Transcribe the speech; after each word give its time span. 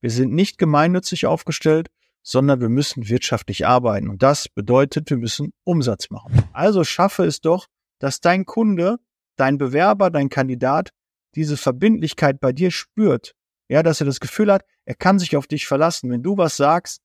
Wir 0.00 0.10
sind 0.10 0.32
nicht 0.32 0.58
gemeinnützig 0.58 1.26
aufgestellt, 1.26 1.88
sondern 2.22 2.60
wir 2.60 2.68
müssen 2.68 3.08
wirtschaftlich 3.08 3.66
arbeiten. 3.66 4.08
Und 4.08 4.22
das 4.22 4.48
bedeutet, 4.48 5.10
wir 5.10 5.16
müssen 5.16 5.52
Umsatz 5.64 6.10
machen. 6.10 6.42
Also 6.52 6.84
schaffe 6.84 7.24
es 7.24 7.40
doch, 7.40 7.66
dass 7.98 8.20
dein 8.20 8.44
Kunde, 8.44 8.98
dein 9.36 9.58
Bewerber, 9.58 10.10
dein 10.10 10.28
Kandidat 10.28 10.90
diese 11.34 11.56
Verbindlichkeit 11.56 12.40
bei 12.40 12.52
dir 12.52 12.70
spürt. 12.70 13.34
Ja, 13.68 13.82
dass 13.82 14.00
er 14.00 14.06
das 14.06 14.20
Gefühl 14.20 14.52
hat, 14.52 14.64
er 14.84 14.96
kann 14.96 15.18
sich 15.18 15.36
auf 15.36 15.46
dich 15.46 15.66
verlassen. 15.66 16.10
Wenn 16.10 16.22
du 16.22 16.36
was 16.36 16.56
sagst, 16.56 17.00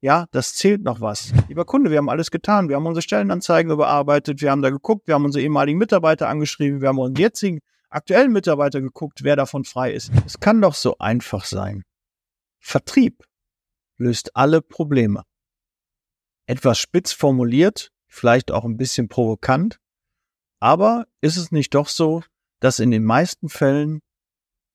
ja, 0.00 0.26
das 0.30 0.54
zählt 0.54 0.82
noch 0.82 1.00
was. 1.00 1.32
Lieber 1.48 1.64
Kunde, 1.64 1.90
wir 1.90 1.98
haben 1.98 2.08
alles 2.08 2.30
getan. 2.30 2.68
Wir 2.68 2.76
haben 2.76 2.86
unsere 2.86 3.02
Stellenanzeigen 3.02 3.72
überarbeitet. 3.72 4.40
Wir 4.40 4.50
haben 4.50 4.62
da 4.62 4.70
geguckt. 4.70 5.08
Wir 5.08 5.14
haben 5.14 5.24
unsere 5.24 5.42
ehemaligen 5.42 5.78
Mitarbeiter 5.78 6.28
angeschrieben. 6.28 6.80
Wir 6.80 6.88
haben 6.88 6.98
unseren 6.98 7.20
jetzigen 7.20 7.60
aktuellen 7.90 8.32
Mitarbeiter 8.32 8.80
geguckt, 8.80 9.24
wer 9.24 9.36
davon 9.36 9.64
frei 9.64 9.92
ist. 9.92 10.10
Es 10.24 10.40
kann 10.40 10.60
doch 10.60 10.74
so 10.74 10.98
einfach 10.98 11.44
sein. 11.44 11.82
Vertrieb 12.68 13.24
löst 13.96 14.34
alle 14.34 14.60
Probleme. 14.60 15.22
Etwas 16.46 16.80
spitz 16.80 17.12
formuliert, 17.12 17.92
vielleicht 18.08 18.50
auch 18.50 18.64
ein 18.64 18.76
bisschen 18.76 19.06
provokant, 19.06 19.78
aber 20.58 21.06
ist 21.20 21.36
es 21.36 21.52
nicht 21.52 21.76
doch 21.76 21.86
so, 21.86 22.24
dass 22.58 22.80
in 22.80 22.90
den 22.90 23.04
meisten 23.04 23.48
Fällen 23.48 24.00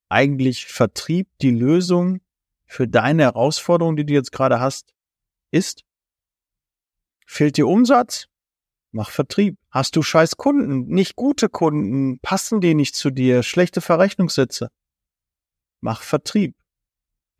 eigentlich 0.07 0.67
Vertrieb 0.67 1.27
die 1.41 1.51
Lösung 1.51 2.21
für 2.65 2.87
deine 2.87 3.23
Herausforderung, 3.23 3.97
die 3.97 4.05
du 4.05 4.13
jetzt 4.13 4.31
gerade 4.31 4.61
hast, 4.61 4.93
ist? 5.51 5.83
Fehlt 7.27 7.57
dir 7.57 7.67
Umsatz? 7.67 8.27
Mach 8.91 9.09
Vertrieb. 9.09 9.59
Hast 9.69 9.97
du 9.97 10.01
scheiß 10.01 10.37
Kunden, 10.37 10.87
nicht 10.87 11.17
gute 11.17 11.49
Kunden, 11.49 12.19
passen 12.21 12.61
die 12.61 12.73
nicht 12.73 12.95
zu 12.95 13.09
dir, 13.09 13.43
schlechte 13.43 13.81
Verrechnungssätze? 13.81 14.69
Mach 15.81 16.03
Vertrieb. 16.03 16.60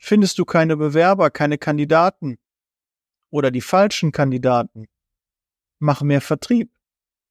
Findest 0.03 0.39
du 0.39 0.45
keine 0.45 0.77
Bewerber, 0.77 1.29
keine 1.29 1.59
Kandidaten 1.59 2.39
oder 3.29 3.51
die 3.51 3.61
falschen 3.61 4.12
Kandidaten? 4.12 4.87
Mach 5.77 6.01
mehr 6.01 6.21
Vertrieb. 6.21 6.71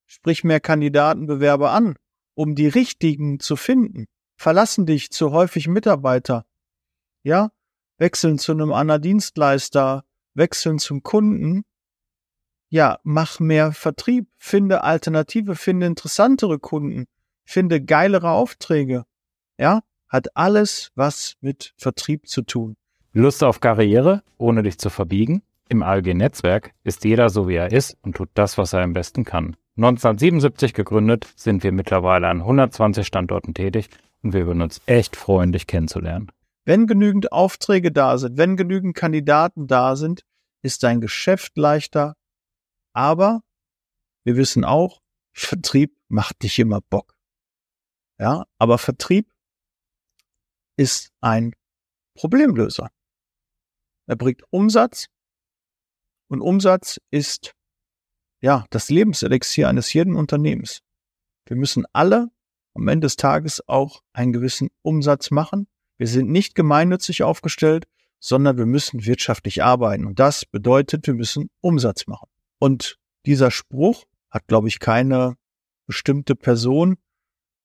Sprich 0.05 0.45
mehr 0.45 0.61
Kandidatenbewerber 0.61 1.71
an, 1.71 1.97
um 2.33 2.55
die 2.55 2.69
richtigen 2.69 3.41
zu 3.41 3.57
finden. 3.57 4.07
Verlassen 4.37 4.85
dich 4.85 5.11
zu 5.11 5.33
häufig 5.33 5.67
Mitarbeiter. 5.67 6.45
Ja? 7.23 7.51
Wechseln 7.97 8.39
zu 8.39 8.53
einem 8.53 8.71
anderen 8.71 9.01
Dienstleister, 9.01 10.05
wechseln 10.33 10.79
zum 10.79 11.03
Kunden. 11.03 11.65
Ja, 12.69 12.99
mach 13.03 13.41
mehr 13.41 13.73
Vertrieb, 13.73 14.29
finde 14.37 14.85
Alternative, 14.85 15.57
finde 15.57 15.87
interessantere 15.87 16.57
Kunden, 16.57 17.05
finde 17.43 17.83
geilere 17.83 18.29
Aufträge. 18.29 19.05
Ja? 19.57 19.81
Hat 20.11 20.35
alles 20.35 20.91
was 20.95 21.35
mit 21.41 21.73
Vertrieb 21.77 22.27
zu 22.27 22.43
tun. 22.43 22.75
Lust 23.13 23.43
auf 23.43 23.61
Karriere, 23.61 24.21
ohne 24.37 24.61
dich 24.61 24.77
zu 24.77 24.89
verbiegen? 24.89 25.41
Im 25.69 25.83
ALG-Netzwerk 25.83 26.73
ist 26.83 27.05
jeder 27.05 27.29
so, 27.29 27.47
wie 27.47 27.55
er 27.55 27.71
ist 27.71 27.97
und 28.01 28.17
tut 28.17 28.29
das, 28.33 28.57
was 28.57 28.73
er 28.73 28.81
am 28.81 28.93
besten 28.93 29.23
kann. 29.23 29.55
1977 29.77 30.73
gegründet, 30.73 31.31
sind 31.35 31.63
wir 31.63 31.71
mittlerweile 31.71 32.27
an 32.27 32.41
120 32.41 33.07
Standorten 33.07 33.53
tätig 33.53 33.89
und 34.21 34.33
wir 34.33 34.45
würden 34.45 34.61
uns 34.61 34.81
echt 34.85 35.15
freuen, 35.15 35.53
dich 35.53 35.65
kennenzulernen. 35.65 36.29
Wenn 36.65 36.87
genügend 36.87 37.31
Aufträge 37.31 37.91
da 37.91 38.17
sind, 38.17 38.37
wenn 38.37 38.57
genügend 38.57 38.95
Kandidaten 38.95 39.67
da 39.67 39.95
sind, 39.95 40.23
ist 40.61 40.83
dein 40.83 40.99
Geschäft 40.99 41.57
leichter. 41.57 42.15
Aber 42.93 43.41
wir 44.25 44.35
wissen 44.35 44.65
auch, 44.65 44.99
Vertrieb 45.33 45.95
macht 46.09 46.43
nicht 46.43 46.59
immer 46.59 46.81
Bock. 46.81 47.15
Ja, 48.19 48.45
aber 48.59 48.77
Vertrieb 48.77 49.30
ist 50.81 51.11
ein 51.21 51.53
Problemlöser. 52.15 52.89
Er 54.07 54.15
bringt 54.15 54.41
Umsatz 54.49 55.09
und 56.27 56.41
Umsatz 56.41 56.99
ist 57.11 57.53
ja 58.41 58.65
das 58.71 58.89
Lebenselixier 58.89 59.69
eines 59.69 59.93
jeden 59.93 60.15
Unternehmens. 60.15 60.81
Wir 61.45 61.55
müssen 61.55 61.85
alle 61.93 62.31
am 62.73 62.87
Ende 62.87 63.05
des 63.05 63.15
Tages 63.15 63.61
auch 63.67 64.01
einen 64.11 64.33
gewissen 64.33 64.69
Umsatz 64.81 65.29
machen. 65.29 65.67
Wir 65.99 66.07
sind 66.07 66.31
nicht 66.31 66.55
gemeinnützig 66.55 67.21
aufgestellt, 67.21 67.85
sondern 68.19 68.57
wir 68.57 68.65
müssen 68.65 69.05
wirtschaftlich 69.05 69.61
arbeiten. 69.61 70.07
Und 70.07 70.17
das 70.17 70.47
bedeutet, 70.47 71.05
wir 71.05 71.13
müssen 71.13 71.51
Umsatz 71.61 72.07
machen. 72.07 72.27
Und 72.57 72.97
dieser 73.27 73.51
Spruch 73.51 74.05
hat, 74.31 74.47
glaube 74.47 74.67
ich, 74.67 74.79
keine 74.79 75.37
bestimmte 75.85 76.35
Person 76.35 76.97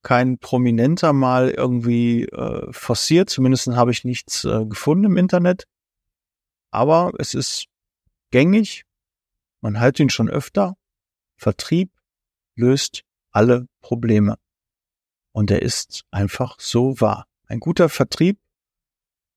kein 0.06 0.38
Prominenter 0.38 1.12
mal 1.12 1.50
irgendwie 1.50 2.26
äh, 2.26 2.72
forciert. 2.72 3.28
Zumindest 3.28 3.66
habe 3.66 3.90
ich 3.90 4.04
nichts 4.04 4.44
äh, 4.44 4.64
gefunden 4.64 5.06
im 5.06 5.16
Internet. 5.16 5.66
Aber 6.70 7.10
es 7.18 7.34
ist 7.34 7.66
gängig. 8.30 8.84
Man 9.60 9.80
hört 9.80 9.98
ihn 9.98 10.08
schon 10.08 10.30
öfter. 10.30 10.76
Vertrieb 11.36 11.90
löst 12.54 13.02
alle 13.32 13.66
Probleme. 13.80 14.38
Und 15.32 15.50
er 15.50 15.62
ist 15.62 16.04
einfach 16.12 16.60
so 16.60 17.00
wahr. 17.00 17.26
Ein 17.48 17.58
guter 17.58 17.88
Vertrieb 17.88 18.38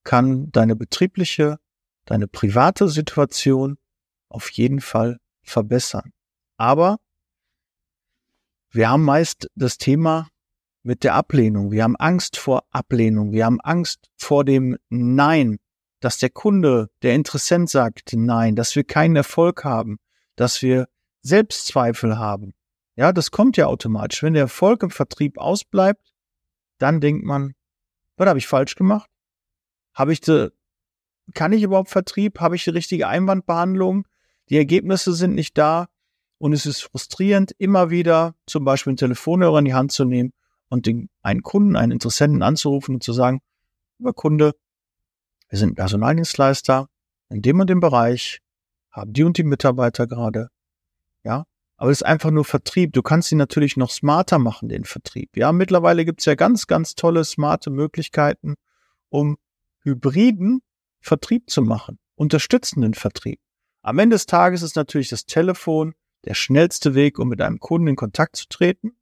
kann 0.04 0.52
deine 0.52 0.76
betriebliche, 0.76 1.58
deine 2.04 2.28
private 2.28 2.88
Situation 2.88 3.76
auf 4.28 4.48
jeden 4.52 4.80
Fall 4.80 5.18
verbessern. 5.42 6.12
Aber 6.58 7.00
wir 8.70 8.88
haben 8.88 9.02
meist 9.02 9.50
das 9.56 9.76
Thema, 9.76 10.28
mit 10.82 11.04
der 11.04 11.14
Ablehnung. 11.14 11.70
Wir 11.70 11.84
haben 11.84 11.96
Angst 11.96 12.36
vor 12.36 12.64
Ablehnung. 12.70 13.32
Wir 13.32 13.44
haben 13.44 13.60
Angst 13.60 14.10
vor 14.16 14.44
dem 14.44 14.76
Nein, 14.88 15.58
dass 16.00 16.18
der 16.18 16.30
Kunde, 16.30 16.88
der 17.02 17.14
Interessent 17.14 17.68
sagt 17.68 18.12
Nein, 18.14 18.56
dass 18.56 18.74
wir 18.76 18.84
keinen 18.84 19.16
Erfolg 19.16 19.64
haben, 19.64 19.98
dass 20.36 20.62
wir 20.62 20.88
Selbstzweifel 21.22 22.18
haben. 22.18 22.54
Ja, 22.96 23.12
das 23.12 23.30
kommt 23.30 23.56
ja 23.56 23.66
automatisch. 23.66 24.22
Wenn 24.22 24.34
der 24.34 24.44
Erfolg 24.44 24.82
im 24.82 24.90
Vertrieb 24.90 25.38
ausbleibt, 25.38 26.12
dann 26.78 27.00
denkt 27.00 27.24
man, 27.24 27.54
was 28.16 28.28
habe 28.28 28.38
ich 28.38 28.46
falsch 28.46 28.74
gemacht? 28.74 29.08
Habe 29.94 30.12
ich 30.12 30.20
de, 30.20 30.50
kann 31.34 31.52
ich 31.52 31.62
überhaupt 31.62 31.90
Vertrieb? 31.90 32.40
Habe 32.40 32.56
ich 32.56 32.64
die 32.64 32.70
richtige 32.70 33.08
Einwandbehandlung? 33.08 34.06
Die 34.48 34.56
Ergebnisse 34.56 35.12
sind 35.12 35.34
nicht 35.34 35.56
da. 35.58 35.88
Und 36.38 36.54
es 36.54 36.64
ist 36.64 36.82
frustrierend, 36.82 37.52
immer 37.58 37.90
wieder 37.90 38.34
zum 38.46 38.64
Beispiel 38.64 38.92
einen 38.92 38.96
Telefonhörer 38.96 39.58
in 39.58 39.66
die 39.66 39.74
Hand 39.74 39.92
zu 39.92 40.06
nehmen 40.06 40.32
und 40.70 40.86
den, 40.86 41.10
einen 41.22 41.42
Kunden, 41.42 41.76
einen 41.76 41.92
Interessenten 41.92 42.42
anzurufen 42.42 42.96
und 42.96 43.02
zu 43.02 43.12
sagen, 43.12 43.40
lieber 43.98 44.14
Kunde, 44.14 44.54
wir 45.50 45.58
sind 45.58 45.74
Personaldienstleister 45.74 46.88
in 47.28 47.42
dem 47.42 47.60
und 47.60 47.68
dem 47.68 47.80
Bereich, 47.80 48.40
haben 48.90 49.12
die 49.12 49.24
und 49.24 49.36
die 49.36 49.44
Mitarbeiter 49.44 50.06
gerade, 50.06 50.48
ja, 51.22 51.44
aber 51.76 51.90
es 51.90 51.98
ist 51.98 52.06
einfach 52.06 52.30
nur 52.30 52.44
Vertrieb. 52.44 52.92
Du 52.92 53.02
kannst 53.02 53.32
ihn 53.32 53.38
natürlich 53.38 53.76
noch 53.76 53.90
smarter 53.90 54.38
machen, 54.38 54.68
den 54.68 54.84
Vertrieb. 54.84 55.36
Ja, 55.36 55.50
mittlerweile 55.50 56.04
gibt's 56.04 56.26
ja 56.26 56.34
ganz, 56.34 56.66
ganz 56.66 56.94
tolle, 56.94 57.24
smarte 57.24 57.70
Möglichkeiten, 57.70 58.56
um 59.08 59.38
hybriden 59.82 60.60
Vertrieb 61.00 61.48
zu 61.48 61.62
machen, 61.62 61.98
unterstützenden 62.16 62.94
Vertrieb. 62.94 63.40
Am 63.82 63.98
Ende 63.98 64.14
des 64.14 64.26
Tages 64.26 64.60
ist 64.60 64.76
natürlich 64.76 65.08
das 65.08 65.24
Telefon 65.24 65.94
der 66.26 66.34
schnellste 66.34 66.94
Weg, 66.94 67.18
um 67.18 67.28
mit 67.28 67.40
einem 67.40 67.60
Kunden 67.60 67.88
in 67.88 67.96
Kontakt 67.96 68.36
zu 68.36 68.46
treten. 68.48 68.92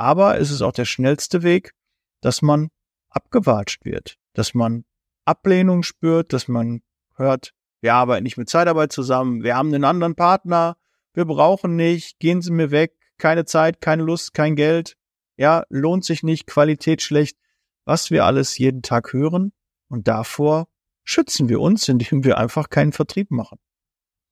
Aber 0.00 0.40
es 0.40 0.50
ist 0.50 0.62
auch 0.62 0.72
der 0.72 0.86
schnellste 0.86 1.42
Weg, 1.42 1.74
dass 2.22 2.40
man 2.40 2.70
abgewatscht 3.10 3.84
wird, 3.84 4.16
dass 4.32 4.54
man 4.54 4.86
Ablehnung 5.26 5.82
spürt, 5.82 6.32
dass 6.32 6.48
man 6.48 6.80
hört, 7.16 7.52
wir 7.82 7.92
arbeiten 7.92 8.22
nicht 8.22 8.38
mit 8.38 8.48
Zeitarbeit 8.48 8.92
zusammen, 8.92 9.42
wir 9.42 9.56
haben 9.56 9.68
einen 9.74 9.84
anderen 9.84 10.14
Partner, 10.14 10.78
wir 11.12 11.26
brauchen 11.26 11.76
nicht, 11.76 12.18
gehen 12.18 12.40
Sie 12.40 12.50
mir 12.50 12.70
weg, 12.70 12.96
keine 13.18 13.44
Zeit, 13.44 13.82
keine 13.82 14.02
Lust, 14.02 14.32
kein 14.32 14.56
Geld, 14.56 14.96
ja, 15.36 15.64
lohnt 15.68 16.06
sich 16.06 16.22
nicht, 16.22 16.46
Qualität 16.46 17.02
schlecht, 17.02 17.36
was 17.84 18.10
wir 18.10 18.24
alles 18.24 18.56
jeden 18.56 18.80
Tag 18.80 19.12
hören 19.12 19.52
und 19.88 20.08
davor 20.08 20.68
schützen 21.04 21.50
wir 21.50 21.60
uns, 21.60 21.86
indem 21.88 22.24
wir 22.24 22.38
einfach 22.38 22.70
keinen 22.70 22.92
Vertrieb 22.92 23.30
machen. 23.30 23.58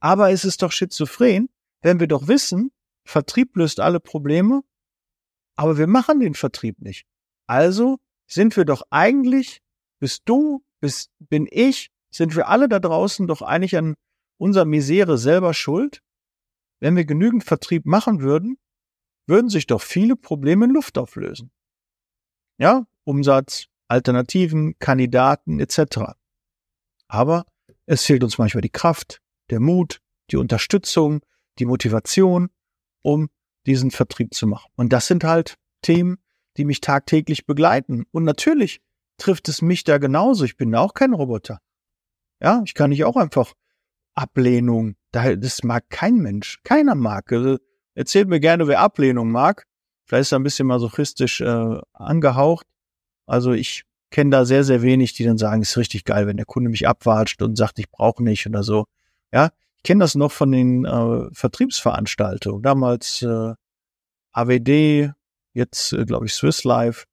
Aber 0.01 0.31
es 0.31 0.47
ist 0.47 0.63
doch 0.63 0.73
schizophren, 0.73 1.51
wenn 1.83 2.01
wir 2.01 2.07
doch 2.07 2.27
wissen, 2.27 2.73
Vertrieb 3.05 3.55
löst 3.55 3.81
alle 3.81 4.01
Probleme 4.01 4.63
aber 5.59 5.77
wir 5.77 5.89
machen 5.89 6.21
den 6.21 6.35
Vertrieb 6.35 6.81
nicht. 6.81 7.05
Also 7.49 7.99
sind 8.29 8.57
wir 8.57 8.65
doch 8.65 8.83
eigentlich, 8.91 9.61
bist 9.99 10.23
du, 10.27 10.65
bist, 10.81 11.11
bin 11.19 11.49
ich, 11.51 11.91
sind 12.11 12.37
wir 12.37 12.47
alle 12.47 12.69
da 12.69 12.79
draußen 12.79 13.27
doch 13.27 13.43
eigentlich 13.43 13.77
an 13.77 13.97
unserer 14.39 14.67
Misere 14.67 15.19
selber 15.19 15.55
schuld? 15.55 16.01
Wenn 16.79 16.95
wir 16.95 17.05
genügend 17.05 17.43
Vertrieb 17.43 17.87
machen 17.87 18.21
würden, 18.21 18.57
würden 19.27 19.51
sich 19.51 19.67
doch 19.67 19.83
viele 19.83 20.15
Probleme 20.15 20.67
in 20.67 20.71
Luft 20.71 20.97
auflösen. 20.97 21.51
Ja, 22.59 22.87
Umsatz, 23.03 23.67
Alternativen, 23.89 24.79
Kandidaten 24.79 25.59
etc. 25.59 26.13
Aber 27.09 27.47
es 27.85 28.05
fehlt 28.05 28.23
uns 28.23 28.39
manchmal 28.39 28.63
die 28.63 28.71
Kraft, 28.71 29.21
der 29.51 29.59
Mut, 29.59 30.01
die 30.31 30.37
Unterstützung, 30.37 31.21
die 31.59 31.67
Motivation, 31.67 32.49
um 33.03 33.29
diesen 33.67 33.91
Vertrieb 33.91 34.35
zu 34.35 34.47
machen. 34.47 34.71
Und 34.77 34.93
das 34.93 35.07
sind 35.07 35.25
halt 35.25 35.57
Themen, 35.83 36.19
die 36.57 36.65
mich 36.65 36.81
tagtäglich 36.81 37.47
begleiten. 37.47 38.05
Und 38.11 38.25
natürlich 38.25 38.81
trifft 39.17 39.49
es 39.49 39.63
mich 39.63 39.85
da 39.85 39.99
genauso. 39.99 40.45
Ich 40.45 40.57
bin 40.57 40.75
auch 40.75 40.95
kein 40.95 41.13
Roboter. 41.13 41.61
Ja, 42.41 42.63
ich 42.65 42.75
kann 42.75 42.91
nicht 42.91 43.05
auch 43.05 43.17
einfach 43.17 43.53
Ablehnung, 44.15 44.97
das 45.13 45.63
mag 45.63 45.89
kein 45.91 46.17
Mensch, 46.17 46.59
keiner 46.65 46.95
mag. 46.95 47.33
Also, 47.33 47.59
erzählt 47.95 48.29
mir 48.29 48.41
gerne, 48.41 48.67
wer 48.67 48.81
Ablehnung 48.81 49.31
mag. 49.31 49.65
Vielleicht 50.05 50.23
ist 50.23 50.33
er 50.33 50.39
ein 50.39 50.45
bisschen 50.45 50.67
masochistisch 50.67 51.41
äh, 51.41 51.81
angehaucht. 51.93 52.67
Also 53.27 53.53
ich 53.53 53.85
kenne 54.11 54.31
da 54.31 54.45
sehr, 54.47 54.65
sehr 54.65 54.81
wenig, 54.81 55.13
die 55.13 55.25
dann 55.25 55.37
sagen, 55.37 55.61
ist 55.61 55.77
richtig 55.77 56.05
geil, 56.05 56.27
wenn 56.27 56.39
der 56.39 56.47
Kunde 56.47 56.71
mich 56.71 56.89
abwatscht 56.89 57.43
und 57.43 57.57
sagt, 57.57 57.79
ich 57.79 57.91
brauche 57.91 58.25
nicht 58.25 58.47
oder 58.47 58.63
so. 58.63 58.87
Ja, 59.33 59.51
kenne 59.89 60.01
das 60.05 60.17
noch 60.17 60.33
von 60.33 60.53
den 60.53 60.85
äh, 60.85 61.31
Vertriebsveranstaltungen. 61.33 62.63
Damals 62.63 63.23
äh, 63.23 63.55
AWD, 64.33 65.15
jetzt 65.55 65.95
äh, 65.95 66.05
glaube 66.05 66.27
ich 66.27 66.35
Swiss 66.35 66.63
Life 66.65 67.07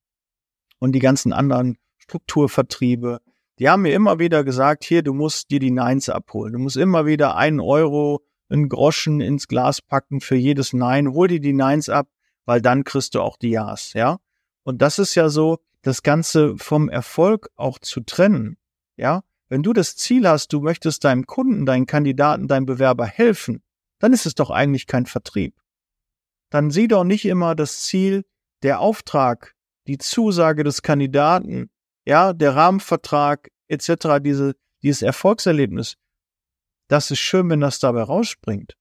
und 0.79 0.91
die 0.91 0.99
ganzen 0.99 1.31
anderen 1.31 1.77
Strukturvertriebe. 1.99 3.21
Die 3.59 3.69
haben 3.69 3.83
mir 3.83 3.93
immer 3.93 4.19
wieder 4.19 4.43
gesagt, 4.43 4.83
hier, 4.83 5.03
du 5.03 5.13
musst 5.13 5.51
dir 5.51 5.61
die 5.61 5.71
Neins 5.71 6.09
abholen. 6.09 6.51
Du 6.51 6.59
musst 6.59 6.75
immer 6.75 7.05
wieder 7.05 7.37
einen 7.37 7.61
Euro, 7.61 8.25
einen 8.49 8.67
Groschen 8.67 9.21
ins 9.21 9.47
Glas 9.47 9.81
packen 9.81 10.19
für 10.19 10.35
jedes 10.35 10.73
Nein. 10.73 11.13
Hol 11.13 11.29
dir 11.29 11.39
die 11.39 11.53
Neins 11.53 11.87
ab, 11.87 12.09
weil 12.43 12.61
dann 12.61 12.83
kriegst 12.83 13.15
du 13.15 13.21
auch 13.21 13.37
die 13.37 13.51
Ja's, 13.51 13.93
ja. 13.93 14.17
Und 14.63 14.81
das 14.81 14.99
ist 14.99 15.15
ja 15.15 15.29
so, 15.29 15.59
das 15.81 16.03
Ganze 16.03 16.57
vom 16.57 16.89
Erfolg 16.89 17.49
auch 17.55 17.79
zu 17.79 18.01
trennen, 18.01 18.57
ja. 18.97 19.23
Wenn 19.49 19.63
du 19.63 19.73
das 19.73 19.95
Ziel 19.95 20.27
hast, 20.27 20.53
du 20.53 20.61
möchtest 20.61 21.03
deinem 21.03 21.25
Kunden, 21.25 21.65
deinen 21.65 21.85
Kandidaten, 21.85 22.47
deinem 22.47 22.65
Bewerber 22.65 23.05
helfen, 23.05 23.61
dann 23.99 24.13
ist 24.13 24.25
es 24.25 24.35
doch 24.35 24.49
eigentlich 24.49 24.87
kein 24.87 25.05
Vertrieb. 25.05 25.55
Dann 26.49 26.71
sieh 26.71 26.87
doch 26.87 27.03
nicht 27.03 27.25
immer 27.25 27.55
das 27.55 27.81
Ziel, 27.81 28.25
der 28.63 28.79
Auftrag, 28.79 29.55
die 29.87 29.97
Zusage 29.97 30.63
des 30.63 30.81
Kandidaten, 30.81 31.69
ja, 32.05 32.33
der 32.33 32.55
Rahmenvertrag 32.55 33.49
etc., 33.67 34.19
diese, 34.21 34.55
dieses 34.81 35.01
Erfolgserlebnis. 35.01 35.95
Das 36.87 37.11
ist 37.11 37.19
schön, 37.19 37.49
wenn 37.49 37.61
das 37.61 37.79
dabei 37.79 38.03
rausspringt. 38.03 38.75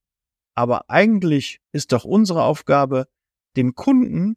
Aber 0.54 0.88
eigentlich 0.88 1.60
ist 1.72 1.92
doch 1.92 2.04
unsere 2.04 2.42
Aufgabe, 2.42 3.08
dem 3.56 3.74
Kunden 3.74 4.36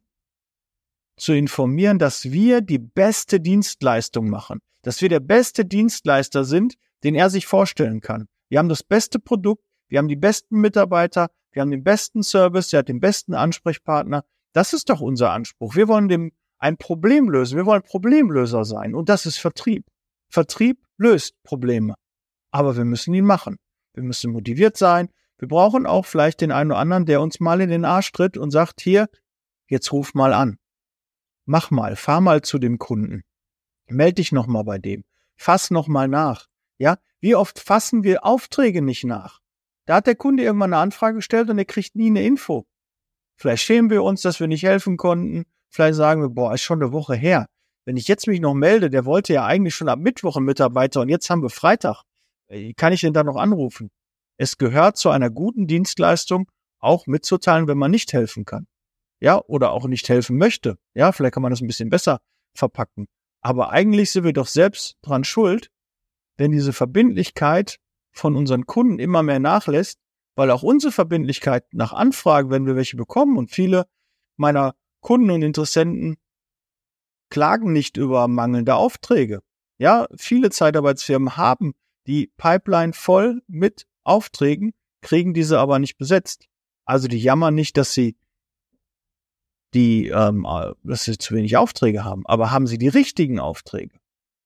zu 1.16 1.32
informieren, 1.32 1.98
dass 1.98 2.30
wir 2.30 2.60
die 2.60 2.78
beste 2.78 3.40
Dienstleistung 3.40 4.28
machen, 4.30 4.60
dass 4.82 5.00
wir 5.00 5.08
der 5.08 5.20
beste 5.20 5.64
Dienstleister 5.64 6.44
sind, 6.44 6.74
den 7.04 7.14
er 7.14 7.30
sich 7.30 7.46
vorstellen 7.46 8.00
kann. 8.00 8.28
Wir 8.48 8.58
haben 8.58 8.68
das 8.68 8.82
beste 8.82 9.18
Produkt, 9.18 9.62
wir 9.88 9.98
haben 9.98 10.08
die 10.08 10.16
besten 10.16 10.60
Mitarbeiter, 10.60 11.28
wir 11.52 11.62
haben 11.62 11.70
den 11.70 11.84
besten 11.84 12.22
Service, 12.22 12.72
er 12.72 12.80
hat 12.80 12.88
den 12.88 13.00
besten 13.00 13.34
Ansprechpartner. 13.34 14.24
Das 14.52 14.72
ist 14.72 14.90
doch 14.90 15.00
unser 15.00 15.30
Anspruch. 15.30 15.74
Wir 15.76 15.88
wollen 15.88 16.08
dem 16.08 16.32
ein 16.58 16.76
Problem 16.76 17.30
lösen. 17.30 17.56
Wir 17.56 17.66
wollen 17.66 17.82
Problemlöser 17.82 18.64
sein. 18.64 18.94
Und 18.94 19.08
das 19.08 19.26
ist 19.26 19.38
Vertrieb. 19.38 19.86
Vertrieb 20.28 20.84
löst 20.96 21.34
Probleme. 21.42 21.94
Aber 22.50 22.76
wir 22.76 22.84
müssen 22.84 23.14
ihn 23.14 23.24
machen. 23.24 23.56
Wir 23.94 24.02
müssen 24.02 24.32
motiviert 24.32 24.76
sein. 24.76 25.08
Wir 25.38 25.48
brauchen 25.48 25.86
auch 25.86 26.04
vielleicht 26.04 26.40
den 26.40 26.50
einen 26.50 26.72
oder 26.72 26.80
anderen, 26.80 27.06
der 27.06 27.20
uns 27.20 27.40
mal 27.40 27.60
in 27.60 27.70
den 27.70 27.84
Arsch 27.84 28.10
tritt 28.12 28.36
und 28.36 28.50
sagt, 28.50 28.80
hier, 28.80 29.08
jetzt 29.68 29.92
ruf 29.92 30.14
mal 30.14 30.32
an. 30.32 30.58
Mach 31.44 31.70
mal, 31.70 31.96
fahr 31.96 32.20
mal 32.20 32.42
zu 32.42 32.58
dem 32.58 32.78
Kunden. 32.78 33.22
Meld 33.88 34.18
dich 34.18 34.32
nochmal 34.32 34.64
bei 34.64 34.78
dem. 34.78 35.04
Fass 35.36 35.70
nochmal 35.70 36.08
nach. 36.08 36.46
Ja, 36.78 36.98
wie 37.20 37.34
oft 37.34 37.58
fassen 37.58 38.04
wir 38.04 38.24
Aufträge 38.24 38.82
nicht 38.82 39.04
nach? 39.04 39.40
Da 39.86 39.96
hat 39.96 40.06
der 40.06 40.16
Kunde 40.16 40.42
irgendwann 40.42 40.72
eine 40.72 40.82
Anfrage 40.82 41.16
gestellt 41.16 41.48
und 41.50 41.58
er 41.58 41.64
kriegt 41.64 41.96
nie 41.96 42.08
eine 42.08 42.22
Info. 42.22 42.66
Vielleicht 43.36 43.62
schämen 43.62 43.90
wir 43.90 44.02
uns, 44.02 44.22
dass 44.22 44.40
wir 44.40 44.46
nicht 44.46 44.64
helfen 44.64 44.96
konnten. 44.96 45.44
Vielleicht 45.70 45.96
sagen 45.96 46.20
wir, 46.20 46.28
boah, 46.28 46.54
ist 46.54 46.62
schon 46.62 46.82
eine 46.82 46.92
Woche 46.92 47.14
her. 47.14 47.46
Wenn 47.84 47.96
ich 47.96 48.08
jetzt 48.08 48.26
mich 48.26 48.40
noch 48.40 48.54
melde, 48.54 48.90
der 48.90 49.06
wollte 49.06 49.32
ja 49.32 49.46
eigentlich 49.46 49.74
schon 49.74 49.88
ab 49.88 49.98
Mittwoch 49.98 50.36
einen 50.36 50.44
Mitarbeiter 50.44 51.00
und 51.00 51.08
jetzt 51.08 51.30
haben 51.30 51.42
wir 51.42 51.50
Freitag. 51.50 52.02
Kann 52.76 52.92
ich 52.92 53.00
den 53.00 53.12
da 53.12 53.24
noch 53.24 53.36
anrufen? 53.36 53.90
Es 54.36 54.58
gehört 54.58 54.96
zu 54.96 55.10
einer 55.10 55.30
guten 55.30 55.66
Dienstleistung, 55.66 56.50
auch 56.78 57.06
mitzuteilen, 57.06 57.66
wenn 57.66 57.78
man 57.78 57.90
nicht 57.90 58.12
helfen 58.12 58.44
kann. 58.44 58.66
Ja, 59.20 59.42
oder 59.46 59.72
auch 59.72 59.86
nicht 59.86 60.08
helfen 60.08 60.36
möchte. 60.36 60.78
Ja, 60.94 61.12
vielleicht 61.12 61.34
kann 61.34 61.42
man 61.42 61.50
das 61.50 61.60
ein 61.60 61.66
bisschen 61.66 61.90
besser 61.90 62.20
verpacken. 62.54 63.08
Aber 63.40 63.70
eigentlich 63.70 64.10
sind 64.10 64.24
wir 64.24 64.32
doch 64.32 64.46
selbst 64.46 64.96
dran 65.02 65.24
schuld, 65.24 65.70
wenn 66.36 66.52
diese 66.52 66.72
Verbindlichkeit 66.72 67.78
von 68.12 68.36
unseren 68.36 68.66
Kunden 68.66 68.98
immer 68.98 69.22
mehr 69.22 69.38
nachlässt, 69.38 69.98
weil 70.34 70.50
auch 70.50 70.62
unsere 70.62 70.92
Verbindlichkeit 70.92 71.64
nach 71.72 71.92
Anfragen, 71.92 72.50
wenn 72.50 72.66
wir 72.66 72.76
welche 72.76 72.96
bekommen 72.96 73.36
und 73.36 73.50
viele 73.50 73.86
meiner 74.36 74.74
Kunden 75.00 75.30
und 75.30 75.42
Interessenten 75.42 76.16
klagen 77.30 77.72
nicht 77.72 77.96
über 77.96 78.26
mangelnde 78.28 78.74
Aufträge. 78.74 79.40
Ja, 79.78 80.08
viele 80.16 80.50
Zeitarbeitsfirmen 80.50 81.36
haben 81.36 81.74
die 82.06 82.32
Pipeline 82.36 82.92
voll 82.92 83.42
mit 83.46 83.86
Aufträgen, 84.04 84.72
kriegen 85.02 85.34
diese 85.34 85.58
aber 85.58 85.78
nicht 85.78 85.98
besetzt. 85.98 86.46
Also 86.84 87.06
die 87.06 87.18
jammern 87.18 87.54
nicht, 87.54 87.76
dass 87.76 87.92
sie 87.92 88.16
die, 89.74 90.08
ähm, 90.08 90.46
dass 90.82 91.04
sie 91.04 91.18
zu 91.18 91.34
wenig 91.34 91.56
Aufträge 91.56 92.04
haben, 92.04 92.26
aber 92.26 92.50
haben 92.50 92.66
sie 92.66 92.78
die 92.78 92.88
richtigen 92.88 93.38
Aufträge? 93.38 93.98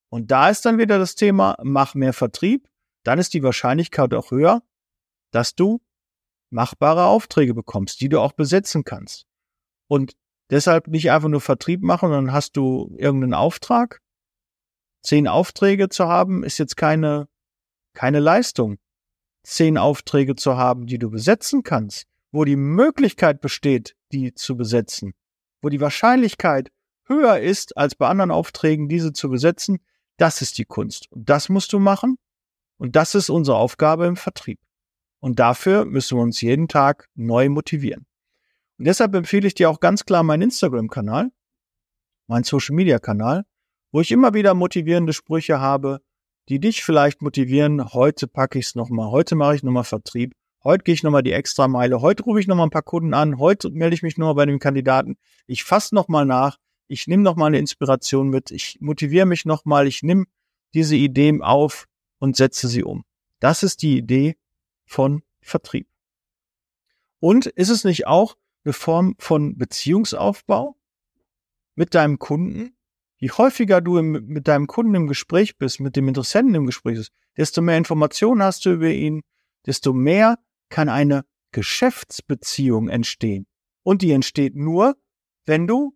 Und 0.08 0.30
da 0.30 0.50
ist 0.50 0.64
dann 0.66 0.78
wieder 0.78 0.98
das 0.98 1.14
Thema, 1.14 1.56
mach 1.62 1.94
mehr 1.94 2.12
Vertrieb, 2.12 2.68
dann 3.04 3.18
ist 3.18 3.34
die 3.34 3.42
Wahrscheinlichkeit 3.42 4.12
auch 4.14 4.30
höher, 4.30 4.62
dass 5.30 5.54
du 5.54 5.80
machbare 6.50 7.06
Aufträge 7.06 7.54
bekommst, 7.54 8.00
die 8.00 8.08
du 8.08 8.20
auch 8.20 8.32
besetzen 8.32 8.84
kannst. 8.84 9.26
Und 9.88 10.12
deshalb 10.50 10.88
nicht 10.88 11.10
einfach 11.10 11.28
nur 11.28 11.40
Vertrieb 11.40 11.82
machen, 11.82 12.10
dann 12.10 12.32
hast 12.32 12.56
du 12.56 12.94
irgendeinen 12.98 13.34
Auftrag. 13.34 14.00
Zehn 15.02 15.26
Aufträge 15.26 15.88
zu 15.88 16.06
haben, 16.08 16.44
ist 16.44 16.58
jetzt 16.58 16.76
keine, 16.76 17.28
keine 17.94 18.20
Leistung. 18.20 18.78
Zehn 19.44 19.78
Aufträge 19.78 20.36
zu 20.36 20.56
haben, 20.56 20.86
die 20.86 20.98
du 20.98 21.10
besetzen 21.10 21.62
kannst, 21.62 22.06
wo 22.30 22.44
die 22.44 22.56
Möglichkeit 22.56 23.40
besteht, 23.40 23.96
die 24.12 24.34
zu 24.34 24.56
besetzen, 24.56 25.14
wo 25.60 25.68
die 25.68 25.80
Wahrscheinlichkeit 25.80 26.70
höher 27.06 27.38
ist, 27.38 27.76
als 27.76 27.94
bei 27.94 28.08
anderen 28.08 28.30
Aufträgen, 28.30 28.88
diese 28.88 29.12
zu 29.12 29.28
besetzen, 29.28 29.78
das 30.16 30.42
ist 30.42 30.58
die 30.58 30.64
Kunst. 30.64 31.10
Und 31.10 31.28
das 31.28 31.48
musst 31.48 31.72
du 31.72 31.78
machen. 31.78 32.16
Und 32.78 32.96
das 32.96 33.14
ist 33.14 33.30
unsere 33.30 33.56
Aufgabe 33.56 34.06
im 34.06 34.16
Vertrieb. 34.16 34.60
Und 35.20 35.38
dafür 35.38 35.84
müssen 35.84 36.18
wir 36.18 36.22
uns 36.22 36.40
jeden 36.40 36.68
Tag 36.68 37.08
neu 37.14 37.48
motivieren. 37.48 38.06
Und 38.78 38.86
deshalb 38.86 39.14
empfehle 39.14 39.46
ich 39.46 39.54
dir 39.54 39.70
auch 39.70 39.78
ganz 39.78 40.04
klar 40.04 40.24
meinen 40.24 40.42
Instagram-Kanal, 40.42 41.30
meinen 42.26 42.44
Social-Media-Kanal, 42.44 43.44
wo 43.92 44.00
ich 44.00 44.10
immer 44.10 44.34
wieder 44.34 44.54
motivierende 44.54 45.12
Sprüche 45.12 45.60
habe, 45.60 46.00
die 46.48 46.58
dich 46.58 46.82
vielleicht 46.82 47.22
motivieren. 47.22 47.92
Heute 47.92 48.26
packe 48.26 48.58
ich 48.58 48.66
es 48.66 48.74
nochmal, 48.74 49.10
heute 49.10 49.36
mache 49.36 49.54
ich 49.54 49.62
nochmal 49.62 49.84
Vertrieb, 49.84 50.34
heute 50.64 50.84
gehe 50.84 50.94
ich 50.94 51.02
nochmal 51.02 51.22
die 51.22 51.32
Extrameile, 51.32 52.00
heute 52.00 52.22
rufe 52.24 52.40
ich 52.40 52.46
nochmal 52.46 52.66
ein 52.66 52.70
paar 52.70 52.82
Kunden 52.82 53.14
an, 53.14 53.38
heute 53.38 53.70
melde 53.70 53.94
ich 53.94 54.02
mich 54.02 54.16
nochmal 54.16 54.34
bei 54.34 54.46
dem 54.46 54.58
Kandidaten. 54.58 55.16
Ich 55.46 55.64
fasse 55.64 55.94
nochmal 55.94 56.26
nach, 56.26 56.58
ich 56.88 57.06
nehme 57.06 57.22
nochmal 57.22 57.48
eine 57.48 57.58
Inspiration 57.58 58.28
mit, 58.28 58.50
ich 58.50 58.78
motiviere 58.80 59.26
mich 59.26 59.44
nochmal, 59.44 59.86
ich 59.86 60.02
nehme 60.02 60.26
diese 60.74 60.96
Ideen 60.96 61.42
auf 61.42 61.86
und 62.18 62.36
setze 62.36 62.68
sie 62.68 62.84
um. 62.84 63.04
Das 63.40 63.62
ist 63.62 63.82
die 63.82 63.96
Idee 63.96 64.36
von 64.86 65.22
Vertrieb. 65.40 65.88
Und 67.18 67.46
ist 67.46 67.68
es 67.68 67.84
nicht 67.84 68.06
auch 68.06 68.36
eine 68.64 68.72
Form 68.72 69.14
von 69.18 69.56
Beziehungsaufbau 69.56 70.76
mit 71.74 71.94
deinem 71.94 72.18
Kunden? 72.18 72.76
Je 73.18 73.30
häufiger 73.30 73.80
du 73.80 73.98
im, 73.98 74.26
mit 74.26 74.48
deinem 74.48 74.66
Kunden 74.66 74.94
im 74.94 75.06
Gespräch 75.06 75.56
bist, 75.56 75.80
mit 75.80 75.96
dem 75.96 76.08
Interessenten 76.08 76.54
im 76.54 76.66
Gespräch 76.66 76.96
bist, 76.96 77.12
desto 77.36 77.62
mehr 77.62 77.78
Informationen 77.78 78.42
hast 78.42 78.64
du 78.64 78.72
über 78.72 78.88
ihn, 78.88 79.22
desto 79.66 79.92
mehr 79.92 80.38
kann 80.72 80.88
eine 80.88 81.24
Geschäftsbeziehung 81.52 82.88
entstehen. 82.88 83.46
Und 83.84 84.02
die 84.02 84.10
entsteht 84.10 84.56
nur, 84.56 84.96
wenn 85.44 85.66
du 85.66 85.94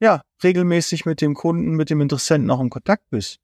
ja 0.00 0.22
regelmäßig 0.42 1.04
mit 1.04 1.20
dem 1.20 1.34
Kunden, 1.34 1.76
mit 1.76 1.90
dem 1.90 2.00
Interessenten 2.00 2.50
auch 2.50 2.60
in 2.60 2.70
Kontakt 2.70 3.08
bist. 3.10 3.38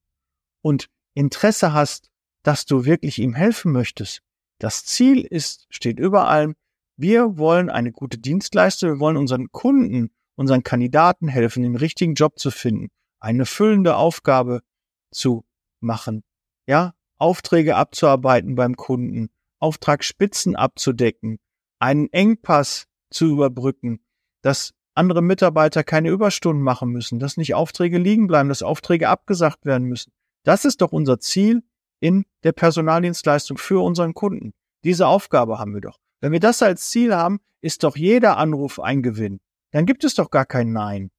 Und 0.63 0.89
Interesse 1.15 1.73
hast, 1.73 2.11
dass 2.43 2.67
du 2.67 2.85
wirklich 2.85 3.19
ihm 3.19 3.35
helfen 3.35 3.73
möchtest. 3.73 4.23
Das 4.59 4.85
Ziel 4.85 5.21
ist, 5.21 5.67
steht 5.71 5.99
über 5.99 6.29
allem, 6.29 6.55
wir 6.97 7.37
wollen 7.37 7.69
eine 7.69 7.93
gute 7.93 8.19
Dienstleistung, 8.19 8.91
wir 8.91 9.01
wollen 9.01 9.17
unseren 9.17 9.51
Kunden, 9.51 10.11
unseren 10.37 10.63
Kandidaten 10.63 11.29
helfen, 11.29 11.63
den 11.63 11.77
richtigen 11.77 12.15
Job 12.15 12.39
zu 12.39 12.51
finden, 12.51 12.89
eine 13.21 13.45
füllende 13.45 13.97
Aufgabe 13.97 14.63
zu 15.11 15.45
machen, 15.81 16.23
ja, 16.67 16.95
Aufträge 17.19 17.77
abzuarbeiten 17.77 18.55
beim 18.55 18.77
Kunden, 18.77 19.31
Auftragsspitzen 19.63 20.57
abzudecken, 20.57 21.39
einen 21.79 22.13
Engpass 22.13 22.87
zu 23.11 23.27
überbrücken, 23.27 24.05
dass 24.43 24.73
andere 24.95 25.23
Mitarbeiter 25.23 25.85
keine 25.85 26.11
Überstunden 26.11 26.63
machen 26.63 26.91
müssen, 26.91 27.19
dass 27.19 27.37
nicht 27.37 27.55
Aufträge 27.55 27.99
liegen 27.99 28.27
bleiben, 28.27 28.49
dass 28.49 28.63
Aufträge 28.63 29.09
abgesagt 29.09 29.65
werden 29.65 29.89
müssen. 29.89 30.13
Das 30.45 30.65
ist 30.65 30.81
doch 30.81 30.93
unser 30.93 31.19
Ziel 31.21 31.63
in 32.01 32.25
der 32.43 32.53
Personaldienstleistung 32.53 33.59
für 33.59 33.83
unseren 33.83 34.13
Kunden. 34.13 34.53
Diese 34.85 35.07
Aufgabe 35.07 35.59
haben 35.59 35.75
wir 35.75 35.81
doch. 35.81 35.99
Wenn 36.21 36.33
wir 36.33 36.41
das 36.41 36.63
als 36.63 36.91
Ziel 36.91 37.15
haben, 37.15 37.41
ist 37.61 37.85
doch 37.85 37.97
jeder 37.97 38.37
Anruf 38.37 38.81
ein 38.81 39.03
Gewinn. 39.03 39.41
Dann 39.71 39.87
gibt 39.87 40.05
es 40.05 40.15
doch 40.15 40.31
gar 40.31 40.45
kein 40.45 40.73
Nein. 40.73 41.11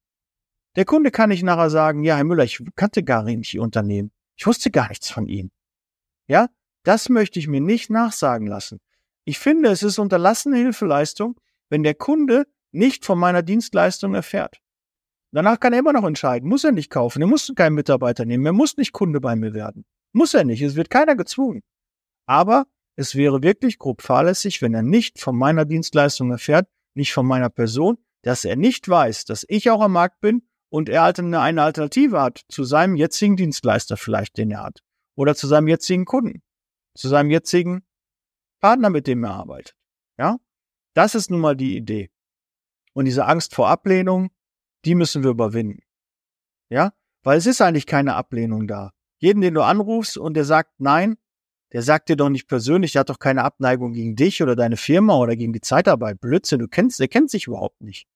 Der 0.76 0.86
Kunde 0.86 1.12
kann 1.12 1.30
nicht 1.30 1.44
nachher 1.44 1.70
sagen, 1.70 2.04
ja, 2.04 2.18
Herr 2.18 2.24
Müller, 2.24 2.44
ich 2.44 2.62
kannte 2.76 3.04
gar 3.04 3.24
nicht 3.24 3.54
Ihr 3.54 3.62
Unternehmen. 3.62 4.12
Ich 4.36 4.46
wusste 4.46 4.72
gar 4.72 4.90
nichts 4.90 5.10
von 5.10 5.28
Ihnen. 5.28 5.52
Ja, 6.28 6.50
das 6.84 7.10
möchte 7.10 7.40
ich 7.40 7.48
mir 7.48 7.62
nicht 7.62 7.90
nachsagen 7.90 8.48
lassen. 8.48 8.80
Ich 9.26 9.40
finde, 9.40 9.70
es 9.70 9.84
ist 9.84 10.00
unterlassene 10.00 10.58
Hilfeleistung, 10.58 11.40
wenn 11.70 11.84
der 11.84 11.96
Kunde 11.96 12.46
nicht 12.72 13.06
von 13.06 13.18
meiner 13.18 13.42
Dienstleistung 13.42 14.16
erfährt. 14.16 14.60
Danach 15.32 15.60
kann 15.60 15.74
er 15.74 15.80
immer 15.80 15.94
noch 15.94 16.04
entscheiden, 16.04 16.48
muss 16.48 16.64
er 16.64 16.72
nicht 16.72 16.92
kaufen, 16.92 17.22
er 17.22 17.28
muss 17.28 17.52
keinen 17.56 17.74
Mitarbeiter 17.74 18.26
nehmen, 18.26 18.46
er 18.46 18.54
muss 18.54 18.78
nicht 18.78 18.92
Kunde 18.92 19.20
bei 19.20 19.36
mir 19.36 19.54
werden. 19.54 19.86
Muss 20.12 20.34
er 20.34 20.44
nicht, 20.44 20.62
es 20.62 20.76
wird 20.76 20.90
keiner 20.90 21.16
gezwungen. 21.16 21.64
Aber 22.28 22.68
es 22.96 23.16
wäre 23.16 23.42
wirklich 23.42 23.80
grob 23.80 24.02
fahrlässig, 24.02 24.62
wenn 24.62 24.74
er 24.74 24.84
nicht 24.84 25.20
von 25.20 25.36
meiner 25.36 25.66
Dienstleistung 25.66 26.30
erfährt, 26.30 26.68
nicht 26.94 27.14
von 27.14 27.26
meiner 27.26 27.50
Person, 27.50 27.98
dass 28.22 28.46
er 28.46 28.56
nicht 28.56 28.88
weiß, 28.88 29.26
dass 29.26 29.46
ich 29.48 29.72
auch 29.72 29.82
am 29.82 29.94
Markt 29.94 30.22
bin 30.22 30.48
und 30.70 30.90
er 30.90 31.04
halt 31.04 31.20
eine, 31.20 31.40
eine 31.40 31.64
Alternative 31.64 32.22
hat 32.22 32.44
zu 32.50 32.64
seinem 32.64 32.96
jetzigen 32.96 33.36
Dienstleister 33.36 33.98
vielleicht, 33.98 34.38
den 34.38 34.52
er 34.52 34.64
hat. 34.64 34.80
Oder 35.16 35.36
zu 35.36 35.48
seinem 35.48 35.68
jetzigen 35.68 36.06
Kunden. 36.06 36.42
Zu 36.96 37.08
seinem 37.10 37.32
jetzigen 37.32 37.84
Partner, 38.60 38.90
mit 38.90 39.08
dem 39.08 39.24
er 39.24 39.32
arbeitet. 39.32 39.76
Ja? 40.18 40.40
Das 40.94 41.16
ist 41.16 41.32
nun 41.32 41.42
mal 41.42 41.56
die 41.56 41.76
Idee. 41.76 42.12
Und 42.94 43.06
diese 43.06 43.26
Angst 43.26 43.56
vor 43.56 43.70
Ablehnung, 43.70 44.30
die 44.86 44.96
müssen 44.96 45.24
wir 45.24 45.32
überwinden. 45.32 45.84
Ja? 46.70 46.94
Weil 47.24 47.38
es 47.38 47.46
ist 47.46 47.62
eigentlich 47.62 47.88
keine 47.88 48.16
Ablehnung 48.16 48.68
da. 48.68 48.92
Jeden, 49.18 49.42
den 49.42 49.54
du 49.54 49.64
anrufst 49.64 50.18
und 50.18 50.36
der 50.36 50.46
sagt 50.46 50.80
nein, 50.80 51.18
der 51.72 51.82
sagt 51.82 52.10
dir 52.10 52.16
doch 52.16 52.30
nicht 52.30 52.48
persönlich, 52.48 52.92
der 52.92 53.02
hat 53.02 53.10
doch 53.10 53.20
keine 53.20 53.44
Abneigung 53.44 53.94
gegen 53.94 54.16
dich 54.16 54.44
oder 54.44 54.56
deine 54.56 54.78
Firma 54.78 55.18
oder 55.18 55.36
gegen 55.36 55.54
die 55.54 55.62
Zeitarbeit. 55.62 56.22
Blödsinn, 56.22 56.60
du 56.60 56.68
kennst, 56.68 57.00
der 57.00 57.08
kennt 57.08 57.32
sich 57.32 57.48
überhaupt 57.48 57.82
nicht. 57.82 58.08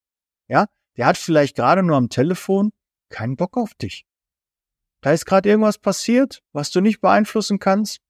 Ja? 0.47 0.67
Der 0.95 1.07
hat 1.07 1.17
vielleicht 1.17 1.55
gerade 1.55 1.81
nur 1.81 1.95
am 1.95 2.09
Telefon 2.09 2.71
keinen 3.09 3.35
Bock 3.35 3.57
auf 3.57 3.73
dich. 3.73 4.05
Da 5.01 5.11
ist 5.11 5.25
gerade 5.25 5.49
irgendwas 5.49 5.77
passiert, 5.77 6.43
was 6.53 6.71
du 6.71 6.81
nicht 6.81 7.01
beeinflussen 7.01 7.59
kannst 7.59 8.01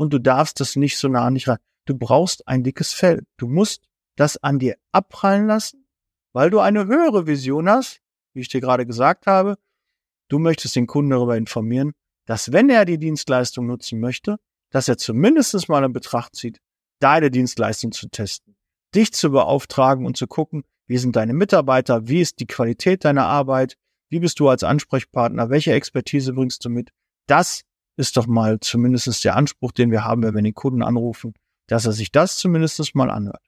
und 0.00 0.14
du 0.14 0.18
darfst 0.18 0.60
das 0.60 0.76
nicht 0.76 0.96
so 0.96 1.08
nah 1.08 1.26
an 1.26 1.34
dich 1.34 1.46
ran. 1.46 1.58
Du 1.84 1.94
brauchst 1.94 2.48
ein 2.48 2.64
dickes 2.64 2.94
Fell. 2.94 3.22
Du 3.36 3.46
musst 3.46 3.86
das 4.16 4.38
an 4.38 4.58
dir 4.58 4.78
abprallen 4.92 5.46
lassen, 5.46 5.86
weil 6.32 6.48
du 6.48 6.58
eine 6.58 6.86
höhere 6.86 7.26
Vision 7.26 7.68
hast, 7.68 8.00
wie 8.32 8.40
ich 8.40 8.48
dir 8.48 8.62
gerade 8.62 8.86
gesagt 8.86 9.26
habe. 9.26 9.58
Du 10.28 10.38
möchtest 10.38 10.74
den 10.74 10.86
Kunden 10.86 11.10
darüber 11.10 11.36
informieren, 11.36 11.92
dass 12.24 12.50
wenn 12.50 12.70
er 12.70 12.86
die 12.86 12.96
Dienstleistung 12.96 13.66
nutzen 13.66 14.00
möchte, 14.00 14.38
dass 14.70 14.88
er 14.88 14.96
zumindest 14.96 15.68
mal 15.68 15.84
in 15.84 15.92
Betracht 15.92 16.34
zieht, 16.34 16.62
deine 17.00 17.30
Dienstleistung 17.30 17.92
zu 17.92 18.08
testen, 18.08 18.56
dich 18.94 19.12
zu 19.12 19.30
beauftragen 19.30 20.06
und 20.06 20.16
zu 20.16 20.26
gucken, 20.26 20.64
wie 20.86 20.96
sind 20.96 21.14
deine 21.14 21.34
Mitarbeiter? 21.34 22.08
Wie 22.08 22.22
ist 22.22 22.40
die 22.40 22.46
Qualität 22.46 23.04
deiner 23.04 23.26
Arbeit? 23.26 23.76
Wie 24.08 24.20
bist 24.20 24.40
du 24.40 24.48
als 24.48 24.64
Ansprechpartner? 24.64 25.50
Welche 25.50 25.74
Expertise 25.74 26.32
bringst 26.32 26.64
du 26.64 26.70
mit? 26.70 26.88
Das 27.26 27.64
ist 28.00 28.16
doch 28.16 28.26
mal 28.26 28.58
zumindest 28.60 29.24
der 29.24 29.36
Anspruch, 29.36 29.72
den 29.72 29.90
wir 29.90 30.04
haben, 30.04 30.22
wenn 30.22 30.34
wir 30.34 30.42
den 30.42 30.54
Kunden 30.54 30.82
anrufen, 30.82 31.34
dass 31.68 31.86
er 31.86 31.92
sich 31.92 32.10
das 32.10 32.36
zumindest 32.36 32.94
mal 32.94 33.10
anhört. 33.10 33.44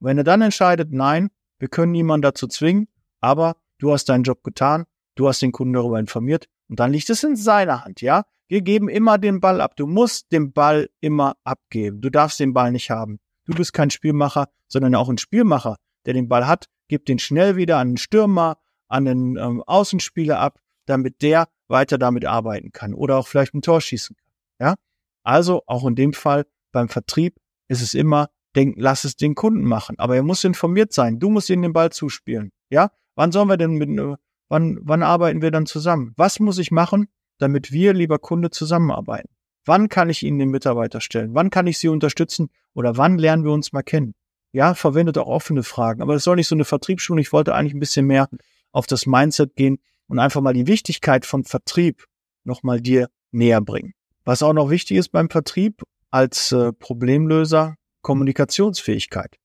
Wenn 0.00 0.18
er 0.18 0.24
dann 0.24 0.42
entscheidet, 0.42 0.92
nein, 0.92 1.30
wir 1.58 1.68
können 1.68 1.92
niemanden 1.92 2.22
dazu 2.22 2.46
zwingen, 2.46 2.88
aber 3.20 3.56
du 3.78 3.92
hast 3.92 4.08
deinen 4.08 4.24
Job 4.24 4.42
getan, 4.42 4.84
du 5.14 5.28
hast 5.28 5.42
den 5.42 5.52
Kunden 5.52 5.74
darüber 5.74 6.00
informiert 6.00 6.48
und 6.68 6.80
dann 6.80 6.92
liegt 6.92 7.10
es 7.10 7.22
in 7.22 7.36
seiner 7.36 7.84
Hand, 7.84 8.00
ja? 8.00 8.24
Wir 8.48 8.62
geben 8.62 8.88
immer 8.88 9.16
den 9.16 9.40
Ball 9.40 9.62
ab. 9.62 9.76
Du 9.76 9.86
musst 9.86 10.30
den 10.30 10.52
Ball 10.52 10.90
immer 11.00 11.36
abgeben. 11.42 12.02
Du 12.02 12.10
darfst 12.10 12.38
den 12.38 12.52
Ball 12.52 12.70
nicht 12.70 12.90
haben. 12.90 13.18
Du 13.46 13.54
bist 13.54 13.72
kein 13.72 13.88
Spielmacher, 13.88 14.48
sondern 14.68 14.94
auch 14.94 15.08
ein 15.08 15.16
Spielmacher 15.16 15.76
der 16.06 16.14
den 16.14 16.28
Ball 16.28 16.46
hat, 16.46 16.66
gibt 16.88 17.08
den 17.08 17.18
schnell 17.18 17.56
wieder 17.56 17.78
an 17.78 17.90
den 17.90 17.96
Stürmer, 17.96 18.58
an 18.88 19.04
den 19.04 19.36
ähm, 19.36 19.62
Außenspieler 19.62 20.38
ab, 20.38 20.58
damit 20.86 21.22
der 21.22 21.48
weiter 21.68 21.98
damit 21.98 22.24
arbeiten 22.24 22.72
kann 22.72 22.94
oder 22.94 23.16
auch 23.16 23.26
vielleicht 23.26 23.54
ein 23.54 23.62
Tor 23.62 23.80
schießen 23.80 24.16
kann. 24.16 24.68
Ja? 24.68 24.74
Also 25.22 25.62
auch 25.66 25.86
in 25.86 25.94
dem 25.94 26.12
Fall 26.12 26.46
beim 26.72 26.88
Vertrieb 26.88 27.36
ist 27.68 27.82
es 27.82 27.94
immer, 27.94 28.28
denk, 28.54 28.76
lass 28.78 29.04
es 29.04 29.16
den 29.16 29.34
Kunden 29.34 29.64
machen. 29.64 29.98
Aber 29.98 30.16
er 30.16 30.22
muss 30.22 30.44
informiert 30.44 30.92
sein. 30.92 31.18
Du 31.18 31.30
musst 31.30 31.48
ihm 31.50 31.62
den 31.62 31.72
Ball 31.72 31.90
zuspielen. 31.90 32.52
Ja? 32.70 32.90
Wann 33.14 33.32
sollen 33.32 33.48
wir 33.48 33.56
denn 33.56 33.72
mit, 33.72 33.88
äh, 33.88 34.16
wann, 34.48 34.78
wann 34.82 35.02
arbeiten 35.02 35.42
wir 35.42 35.50
dann 35.50 35.66
zusammen? 35.66 36.12
Was 36.16 36.40
muss 36.40 36.58
ich 36.58 36.70
machen, 36.70 37.08
damit 37.38 37.72
wir, 37.72 37.92
lieber 37.94 38.18
Kunde, 38.18 38.50
zusammenarbeiten? 38.50 39.30
Wann 39.64 39.88
kann 39.88 40.10
ich 40.10 40.24
Ihnen 40.24 40.40
den 40.40 40.50
Mitarbeiter 40.50 41.00
stellen? 41.00 41.34
Wann 41.34 41.50
kann 41.50 41.68
ich 41.68 41.78
Sie 41.78 41.88
unterstützen? 41.88 42.50
Oder 42.74 42.96
wann 42.96 43.16
lernen 43.16 43.44
wir 43.44 43.52
uns 43.52 43.72
mal 43.72 43.82
kennen? 43.82 44.14
ja, 44.52 44.74
verwendet 44.74 45.18
auch 45.18 45.26
offene 45.26 45.62
Fragen. 45.62 46.02
Aber 46.02 46.14
es 46.14 46.24
soll 46.24 46.36
nicht 46.36 46.48
so 46.48 46.54
eine 46.54 46.64
Vertriebsschulung. 46.64 47.18
Ich 47.18 47.32
wollte 47.32 47.54
eigentlich 47.54 47.74
ein 47.74 47.80
bisschen 47.80 48.06
mehr 48.06 48.28
auf 48.70 48.86
das 48.86 49.06
Mindset 49.06 49.56
gehen 49.56 49.78
und 50.08 50.18
einfach 50.18 50.40
mal 50.40 50.54
die 50.54 50.66
Wichtigkeit 50.66 51.26
von 51.26 51.44
Vertrieb 51.44 52.06
nochmal 52.44 52.80
dir 52.80 53.08
näher 53.30 53.60
bringen. 53.60 53.94
Was 54.24 54.42
auch 54.42 54.52
noch 54.52 54.70
wichtig 54.70 54.96
ist 54.96 55.10
beim 55.10 55.30
Vertrieb 55.30 55.82
als 56.10 56.52
äh, 56.52 56.72
Problemlöser, 56.72 57.76
Kommunikationsfähigkeit. 58.02 59.36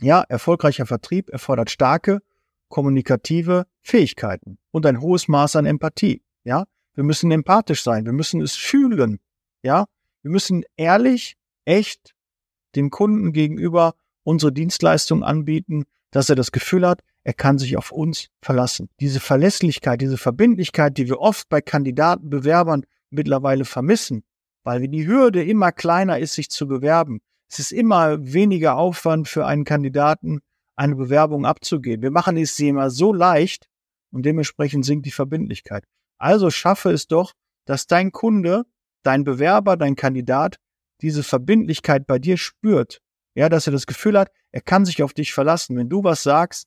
Ja, 0.00 0.22
erfolgreicher 0.28 0.86
Vertrieb 0.86 1.30
erfordert 1.30 1.70
starke 1.70 2.20
kommunikative 2.68 3.66
Fähigkeiten 3.80 4.58
und 4.70 4.86
ein 4.86 5.00
hohes 5.00 5.28
Maß 5.28 5.56
an 5.56 5.66
Empathie. 5.66 6.22
Ja, 6.44 6.64
wir 6.94 7.04
müssen 7.04 7.30
empathisch 7.30 7.82
sein. 7.82 8.04
Wir 8.04 8.12
müssen 8.12 8.40
es 8.40 8.54
fühlen. 8.54 9.18
Ja, 9.62 9.86
wir 10.22 10.30
müssen 10.30 10.64
ehrlich, 10.76 11.36
echt 11.64 12.14
dem 12.76 12.90
Kunden 12.90 13.32
gegenüber 13.32 13.94
unsere 14.22 14.52
Dienstleistung 14.52 15.24
anbieten, 15.24 15.84
dass 16.10 16.30
er 16.30 16.36
das 16.36 16.52
Gefühl 16.52 16.86
hat, 16.86 17.02
er 17.28 17.34
kann 17.34 17.58
sich 17.58 17.76
auf 17.76 17.92
uns 17.92 18.28
verlassen. 18.40 18.88
Diese 19.00 19.20
Verlässlichkeit, 19.20 20.00
diese 20.00 20.16
Verbindlichkeit, 20.16 20.96
die 20.96 21.08
wir 21.08 21.20
oft 21.20 21.46
bei 21.50 21.60
Kandidaten, 21.60 22.30
Bewerbern 22.30 22.86
mittlerweile 23.10 23.66
vermissen, 23.66 24.24
weil 24.64 24.88
die 24.88 25.06
Hürde 25.06 25.44
immer 25.44 25.70
kleiner 25.70 26.18
ist, 26.18 26.32
sich 26.32 26.48
zu 26.48 26.66
bewerben. 26.66 27.20
Es 27.46 27.58
ist 27.58 27.70
immer 27.70 28.16
weniger 28.32 28.78
Aufwand 28.78 29.28
für 29.28 29.44
einen 29.44 29.66
Kandidaten, 29.66 30.40
eine 30.74 30.96
Bewerbung 30.96 31.44
abzugeben. 31.44 32.02
Wir 32.02 32.10
machen 32.10 32.38
es 32.38 32.58
immer 32.60 32.88
so 32.88 33.12
leicht 33.12 33.68
und 34.10 34.24
dementsprechend 34.24 34.86
sinkt 34.86 35.04
die 35.04 35.10
Verbindlichkeit. 35.10 35.84
Also 36.16 36.48
schaffe 36.48 36.92
es 36.92 37.08
doch, 37.08 37.34
dass 37.66 37.86
dein 37.86 38.10
Kunde, 38.10 38.64
dein 39.02 39.24
Bewerber, 39.24 39.76
dein 39.76 39.96
Kandidat 39.96 40.56
diese 41.02 41.22
Verbindlichkeit 41.22 42.06
bei 42.06 42.18
dir 42.18 42.38
spürt 42.38 43.02
ja, 43.38 43.48
dass 43.48 43.68
er 43.68 43.72
das 43.72 43.86
Gefühl 43.86 44.18
hat, 44.18 44.32
er 44.50 44.62
kann 44.62 44.84
sich 44.84 45.00
auf 45.00 45.12
dich 45.12 45.32
verlassen. 45.32 45.76
Wenn 45.76 45.88
du 45.88 46.02
was 46.02 46.24
sagst, 46.24 46.66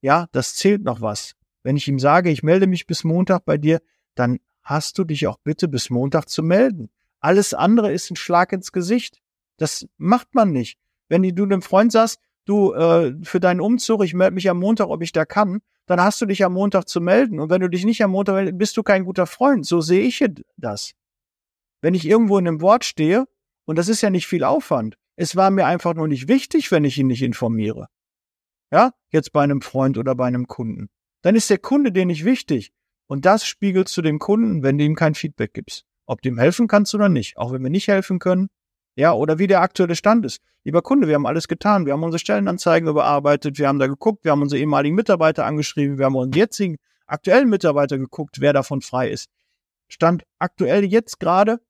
ja, 0.00 0.26
das 0.32 0.54
zählt 0.54 0.82
noch 0.82 1.00
was. 1.00 1.34
Wenn 1.62 1.76
ich 1.76 1.88
ihm 1.88 1.98
sage, 1.98 2.30
ich 2.30 2.42
melde 2.42 2.66
mich 2.66 2.86
bis 2.86 3.04
Montag 3.04 3.44
bei 3.44 3.58
dir, 3.58 3.80
dann 4.14 4.38
hast 4.62 4.98
du 4.98 5.04
dich 5.04 5.26
auch 5.26 5.38
bitte 5.42 5.68
bis 5.68 5.90
Montag 5.90 6.28
zu 6.28 6.42
melden. 6.42 6.90
Alles 7.20 7.54
andere 7.54 7.92
ist 7.92 8.10
ein 8.10 8.16
Schlag 8.16 8.52
ins 8.52 8.72
Gesicht. 8.72 9.20
Das 9.56 9.86
macht 9.96 10.34
man 10.34 10.52
nicht. 10.52 10.78
Wenn 11.08 11.22
du 11.22 11.46
dem 11.46 11.62
Freund 11.62 11.90
sagst, 11.90 12.20
du, 12.44 12.72
äh, 12.74 13.14
für 13.22 13.40
deinen 13.40 13.60
Umzug, 13.60 14.04
ich 14.04 14.14
melde 14.14 14.34
mich 14.34 14.48
am 14.48 14.58
Montag, 14.58 14.88
ob 14.88 15.02
ich 15.02 15.12
da 15.12 15.24
kann, 15.24 15.60
dann 15.86 16.00
hast 16.00 16.20
du 16.20 16.26
dich 16.26 16.44
am 16.44 16.52
Montag 16.52 16.86
zu 16.86 17.00
melden. 17.00 17.40
Und 17.40 17.50
wenn 17.50 17.60
du 17.60 17.68
dich 17.68 17.84
nicht 17.84 18.02
am 18.02 18.10
Montag 18.10 18.34
meldest, 18.34 18.58
bist 18.58 18.76
du 18.76 18.82
kein 18.82 19.04
guter 19.04 19.26
Freund. 19.26 19.66
So 19.66 19.80
sehe 19.80 20.02
ich 20.02 20.24
das. 20.56 20.92
Wenn 21.80 21.94
ich 21.94 22.06
irgendwo 22.06 22.38
in 22.38 22.46
einem 22.46 22.60
Wort 22.60 22.84
stehe, 22.84 23.26
und 23.64 23.76
das 23.76 23.88
ist 23.88 24.02
ja 24.02 24.10
nicht 24.10 24.26
viel 24.26 24.44
Aufwand, 24.44 24.96
es 25.16 25.34
war 25.34 25.50
mir 25.50 25.66
einfach 25.66 25.94
nur 25.94 26.08
nicht 26.08 26.28
wichtig, 26.28 26.70
wenn 26.70 26.84
ich 26.84 26.98
ihn 26.98 27.08
nicht 27.08 27.22
informiere. 27.22 27.88
Ja, 28.70 28.92
jetzt 29.10 29.32
bei 29.32 29.42
einem 29.42 29.62
Freund 29.62 29.98
oder 29.98 30.14
bei 30.14 30.26
einem 30.26 30.46
Kunden. 30.46 30.88
Dann 31.22 31.34
ist 31.34 31.50
der 31.50 31.58
Kunde 31.58 31.92
dir 31.92 32.06
nicht 32.06 32.24
wichtig. 32.24 32.72
Und 33.06 33.24
das 33.24 33.46
spiegelst 33.46 33.96
du 33.96 34.02
dem 34.02 34.18
Kunden, 34.18 34.62
wenn 34.62 34.76
du 34.78 34.84
ihm 34.84 34.94
kein 34.94 35.14
Feedback 35.14 35.54
gibst. 35.54 35.84
Ob 36.06 36.22
du 36.22 36.28
ihm 36.28 36.38
helfen 36.38 36.68
kannst 36.68 36.94
oder 36.94 37.08
nicht. 37.08 37.38
Auch 37.38 37.52
wenn 37.52 37.62
wir 37.62 37.70
nicht 37.70 37.88
helfen 37.88 38.18
können. 38.18 38.48
Ja, 38.96 39.12
oder 39.12 39.38
wie 39.38 39.46
der 39.46 39.62
aktuelle 39.62 39.96
Stand 39.96 40.26
ist. 40.26 40.40
Lieber 40.64 40.82
Kunde, 40.82 41.08
wir 41.08 41.14
haben 41.14 41.26
alles 41.26 41.48
getan. 41.48 41.86
Wir 41.86 41.94
haben 41.94 42.02
unsere 42.02 42.18
Stellenanzeigen 42.18 42.88
überarbeitet. 42.88 43.58
Wir 43.58 43.68
haben 43.68 43.78
da 43.78 43.86
geguckt. 43.86 44.24
Wir 44.24 44.32
haben 44.32 44.42
unsere 44.42 44.60
ehemaligen 44.60 44.94
Mitarbeiter 44.94 45.46
angeschrieben. 45.46 45.98
Wir 45.98 46.06
haben 46.06 46.16
unseren 46.16 46.38
jetzigen 46.38 46.76
aktuellen 47.06 47.48
Mitarbeiter 47.48 47.96
geguckt, 47.96 48.40
wer 48.40 48.52
davon 48.52 48.82
frei 48.82 49.10
ist. 49.10 49.30
Stand 49.88 50.24
aktuell 50.38 50.84
jetzt 50.84 51.18
gerade 51.20 51.60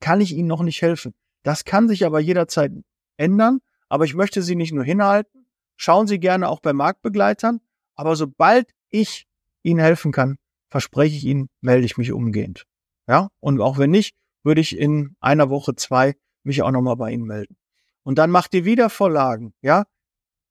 kann 0.00 0.20
ich 0.20 0.34
Ihnen 0.34 0.48
noch 0.48 0.62
nicht 0.62 0.82
helfen. 0.82 1.14
Das 1.42 1.64
kann 1.64 1.88
sich 1.88 2.04
aber 2.04 2.20
jederzeit 2.20 2.72
ändern. 3.16 3.60
Aber 3.88 4.04
ich 4.04 4.14
möchte 4.14 4.42
Sie 4.42 4.54
nicht 4.54 4.72
nur 4.72 4.84
hinhalten. 4.84 5.37
Schauen 5.80 6.08
Sie 6.08 6.18
gerne 6.18 6.48
auch 6.48 6.60
bei 6.60 6.72
Marktbegleitern. 6.72 7.60
Aber 7.94 8.16
sobald 8.16 8.74
ich 8.90 9.26
Ihnen 9.62 9.80
helfen 9.80 10.12
kann, 10.12 10.36
verspreche 10.68 11.16
ich 11.16 11.24
Ihnen, 11.24 11.48
melde 11.60 11.86
ich 11.86 11.96
mich 11.96 12.12
umgehend. 12.12 12.66
Ja, 13.06 13.30
und 13.40 13.60
auch 13.60 13.78
wenn 13.78 13.90
nicht, 13.90 14.16
würde 14.42 14.60
ich 14.60 14.76
in 14.76 15.16
einer 15.20 15.50
Woche, 15.50 15.76
zwei 15.76 16.16
mich 16.42 16.62
auch 16.62 16.72
nochmal 16.72 16.96
bei 16.96 17.12
Ihnen 17.12 17.24
melden. 17.24 17.56
Und 18.02 18.18
dann 18.18 18.30
macht 18.30 18.54
ihr 18.54 18.64
wieder 18.64 18.90
Vorlagen, 18.90 19.54
ja. 19.62 19.86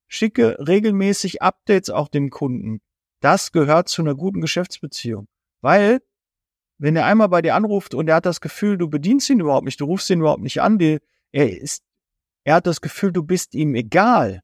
Schicke 0.07 0.57
regelmäßig 0.65 1.41
Updates 1.41 1.89
auch 1.89 2.07
dem 2.07 2.29
Kunden. 2.29 2.79
Das 3.19 3.51
gehört 3.51 3.89
zu 3.89 4.01
einer 4.01 4.15
guten 4.15 4.39
Geschäftsbeziehung. 4.39 5.27
Weil 5.59 6.01
wenn 6.77 6.95
er 6.95 7.05
einmal 7.05 7.27
bei 7.27 7.41
dir 7.41 7.55
anruft 7.55 7.93
und 7.93 8.07
er 8.07 8.15
hat 8.15 8.25
das 8.25 8.39
Gefühl, 8.39 8.77
du 8.77 8.89
bedienst 8.89 9.29
ihn 9.29 9.41
überhaupt 9.41 9.65
nicht, 9.65 9.81
du 9.81 9.85
rufst 9.85 10.09
ihn 10.09 10.19
überhaupt 10.19 10.43
nicht 10.43 10.61
an, 10.61 10.79
er 10.79 11.01
ist, 11.59 11.83
er 12.45 12.55
hat 12.55 12.67
das 12.67 12.79
Gefühl, 12.79 13.11
du 13.11 13.23
bist 13.23 13.55
ihm 13.55 13.75
egal, 13.75 14.41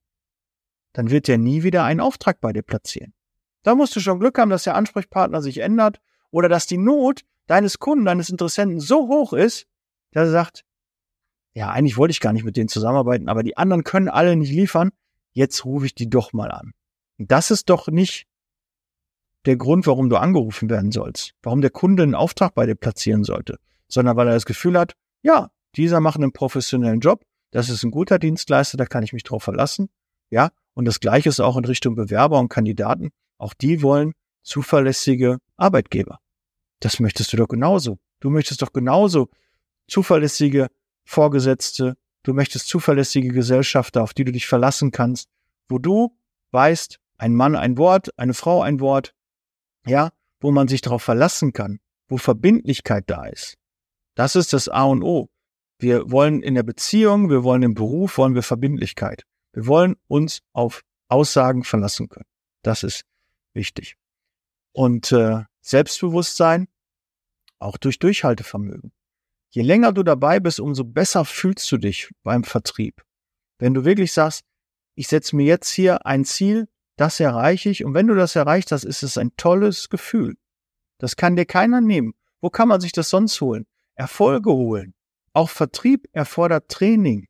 dann 0.93 1.09
wird 1.09 1.27
er 1.27 1.37
nie 1.37 1.63
wieder 1.63 1.83
einen 1.83 1.99
Auftrag 1.99 2.39
bei 2.39 2.53
dir 2.53 2.61
platzieren. 2.61 3.13
Da 3.63 3.75
musst 3.75 3.95
du 3.95 3.99
schon 3.99 4.19
Glück 4.19 4.37
haben, 4.37 4.49
dass 4.49 4.63
der 4.63 4.75
Ansprechpartner 4.75 5.41
sich 5.41 5.59
ändert 5.59 5.99
oder 6.31 6.49
dass 6.49 6.67
die 6.67 6.77
Not 6.77 7.21
deines 7.47 7.79
Kunden, 7.79 8.05
deines 8.05 8.29
Interessenten 8.29 8.79
so 8.79 9.07
hoch 9.07 9.33
ist, 9.33 9.67
der 10.13 10.29
sagt, 10.29 10.63
ja, 11.53 11.69
eigentlich 11.69 11.97
wollte 11.97 12.11
ich 12.11 12.19
gar 12.19 12.33
nicht 12.33 12.43
mit 12.43 12.57
denen 12.57 12.69
zusammenarbeiten, 12.69 13.29
aber 13.29 13.43
die 13.43 13.57
anderen 13.57 13.83
können 13.83 14.09
alle 14.09 14.35
nicht 14.35 14.51
liefern, 14.51 14.91
jetzt 15.33 15.65
rufe 15.65 15.85
ich 15.85 15.95
die 15.95 16.09
doch 16.09 16.33
mal 16.33 16.51
an. 16.51 16.73
Das 17.17 17.51
ist 17.51 17.69
doch 17.69 17.87
nicht 17.87 18.27
der 19.45 19.57
Grund, 19.57 19.85
warum 19.87 20.09
du 20.09 20.17
angerufen 20.17 20.69
werden 20.69 20.91
sollst, 20.91 21.33
warum 21.43 21.61
der 21.61 21.69
Kunde 21.69 22.03
einen 22.03 22.15
Auftrag 22.15 22.55
bei 22.55 22.65
dir 22.65 22.75
platzieren 22.75 23.23
sollte, 23.23 23.59
sondern 23.87 24.15
weil 24.15 24.27
er 24.27 24.33
das 24.33 24.45
Gefühl 24.45 24.79
hat, 24.79 24.93
ja, 25.21 25.51
dieser 25.75 25.99
macht 25.99 26.17
einen 26.17 26.33
professionellen 26.33 27.01
Job, 27.01 27.23
das 27.51 27.69
ist 27.69 27.83
ein 27.83 27.91
guter 27.91 28.19
Dienstleister, 28.19 28.77
da 28.77 28.85
kann 28.85 29.03
ich 29.03 29.13
mich 29.13 29.23
drauf 29.23 29.43
verlassen, 29.43 29.89
ja, 30.33 30.49
und 30.73 30.85
das 30.85 30.99
Gleiche 30.99 31.29
ist 31.29 31.39
auch 31.39 31.57
in 31.57 31.65
Richtung 31.65 31.93
Bewerber 31.93 32.39
und 32.39 32.49
Kandidaten, 32.49 33.11
auch 33.37 33.53
die 33.53 33.83
wollen 33.83 34.13
zuverlässige 34.41 35.37
Arbeitgeber. 35.57 36.19
Das 36.79 36.99
möchtest 36.99 37.31
du 37.31 37.37
doch 37.37 37.47
genauso. 37.47 37.99
Du 38.19 38.31
möchtest 38.31 38.63
doch 38.63 38.73
genauso 38.73 39.29
zuverlässige 39.87 40.69
Vorgesetzte, 41.05 41.95
du 42.23 42.33
möchtest 42.33 42.67
zuverlässige 42.67 43.29
Gesellschafter, 43.29 44.01
auf 44.01 44.15
die 44.15 44.23
du 44.23 44.31
dich 44.31 44.47
verlassen 44.47 44.89
kannst, 44.89 45.29
wo 45.69 45.77
du 45.77 46.17
weißt, 46.51 46.99
ein 47.17 47.35
Mann 47.35 47.55
ein 47.55 47.77
Wort, 47.77 48.09
eine 48.17 48.33
Frau 48.33 48.63
ein 48.63 48.79
Wort, 48.79 49.13
ja, 49.85 50.09
wo 50.39 50.51
man 50.51 50.67
sich 50.67 50.81
darauf 50.81 51.03
verlassen 51.03 51.53
kann, 51.53 51.79
wo 52.07 52.17
Verbindlichkeit 52.17 53.03
da 53.07 53.27
ist. 53.27 53.55
Das 54.15 54.35
ist 54.35 54.51
das 54.51 54.67
A 54.67 54.85
und 54.85 55.03
O. 55.03 55.29
Wir 55.77 56.09
wollen 56.09 56.41
in 56.41 56.55
der 56.55 56.63
Beziehung, 56.63 57.29
wir 57.29 57.43
wollen 57.43 57.61
im 57.61 57.75
Beruf, 57.75 58.17
wollen 58.17 58.33
wir 58.33 58.43
Verbindlichkeit. 58.43 59.25
Wir 59.53 59.67
wollen 59.67 59.95
uns 60.07 60.41
auf 60.51 60.83
Aussagen 61.07 61.63
verlassen 61.63 62.09
können. 62.09 62.25
Das 62.63 62.83
ist 62.83 63.05
wichtig. 63.53 63.95
Und 64.71 65.11
äh, 65.11 65.43
Selbstbewusstsein 65.61 66.67
auch 67.59 67.77
durch 67.77 67.99
Durchhaltevermögen. 67.99 68.91
Je 69.49 69.61
länger 69.61 69.93
du 69.93 70.03
dabei 70.03 70.39
bist, 70.39 70.59
umso 70.59 70.83
besser 70.83 71.25
fühlst 71.25 71.71
du 71.71 71.77
dich 71.77 72.09
beim 72.23 72.43
Vertrieb. 72.43 73.03
Wenn 73.59 73.73
du 73.73 73.85
wirklich 73.85 74.11
sagst, 74.11 74.43
ich 74.95 75.07
setze 75.07 75.35
mir 75.35 75.45
jetzt 75.45 75.69
hier 75.69 76.05
ein 76.05 76.25
Ziel, 76.25 76.67
das 76.97 77.19
erreiche 77.19 77.69
ich. 77.69 77.85
Und 77.85 77.93
wenn 77.93 78.07
du 78.07 78.15
das 78.15 78.35
erreicht 78.35 78.71
hast, 78.71 78.83
ist 78.83 79.03
es 79.03 79.17
ein 79.17 79.35
tolles 79.37 79.89
Gefühl. 79.89 80.35
Das 80.97 81.15
kann 81.15 81.35
dir 81.35 81.45
keiner 81.45 81.81
nehmen. 81.81 82.13
Wo 82.41 82.49
kann 82.49 82.67
man 82.67 82.81
sich 82.81 82.91
das 82.91 83.09
sonst 83.09 83.39
holen? 83.41 83.65
Erfolge 83.95 84.51
holen. 84.51 84.93
Auch 85.33 85.49
Vertrieb 85.49 86.07
erfordert 86.11 86.69
Training. 86.69 87.27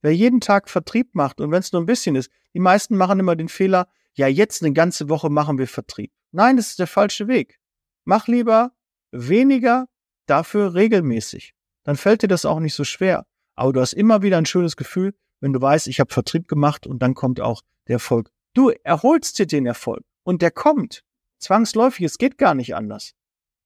Wer 0.00 0.14
jeden 0.14 0.40
Tag 0.40 0.68
Vertrieb 0.68 1.14
macht 1.14 1.40
und 1.40 1.50
wenn 1.50 1.60
es 1.60 1.72
nur 1.72 1.82
ein 1.82 1.86
bisschen 1.86 2.16
ist, 2.16 2.30
die 2.54 2.60
meisten 2.60 2.96
machen 2.96 3.20
immer 3.20 3.36
den 3.36 3.48
Fehler, 3.48 3.88
ja, 4.14 4.26
jetzt 4.26 4.62
eine 4.62 4.72
ganze 4.72 5.08
Woche 5.08 5.30
machen 5.30 5.58
wir 5.58 5.68
Vertrieb. 5.68 6.12
Nein, 6.32 6.56
das 6.56 6.68
ist 6.70 6.78
der 6.78 6.86
falsche 6.86 7.28
Weg. 7.28 7.58
Mach 8.04 8.26
lieber 8.28 8.72
weniger, 9.10 9.86
dafür 10.26 10.74
regelmäßig. 10.74 11.54
Dann 11.84 11.96
fällt 11.96 12.22
dir 12.22 12.28
das 12.28 12.44
auch 12.44 12.60
nicht 12.60 12.74
so 12.74 12.84
schwer. 12.84 13.26
Aber 13.54 13.72
du 13.72 13.80
hast 13.80 13.92
immer 13.92 14.22
wieder 14.22 14.38
ein 14.38 14.46
schönes 14.46 14.76
Gefühl, 14.76 15.14
wenn 15.40 15.52
du 15.52 15.60
weißt, 15.60 15.88
ich 15.88 16.00
habe 16.00 16.12
Vertrieb 16.12 16.48
gemacht 16.48 16.86
und 16.86 17.00
dann 17.00 17.14
kommt 17.14 17.40
auch 17.40 17.62
der 17.86 17.94
Erfolg. 17.94 18.30
Du 18.54 18.70
erholst 18.82 19.38
dir 19.38 19.46
den 19.46 19.66
Erfolg 19.66 20.04
und 20.22 20.42
der 20.42 20.50
kommt. 20.50 21.04
Zwangsläufig, 21.38 22.04
es 22.04 22.18
geht 22.18 22.38
gar 22.38 22.54
nicht 22.54 22.74
anders. 22.74 23.14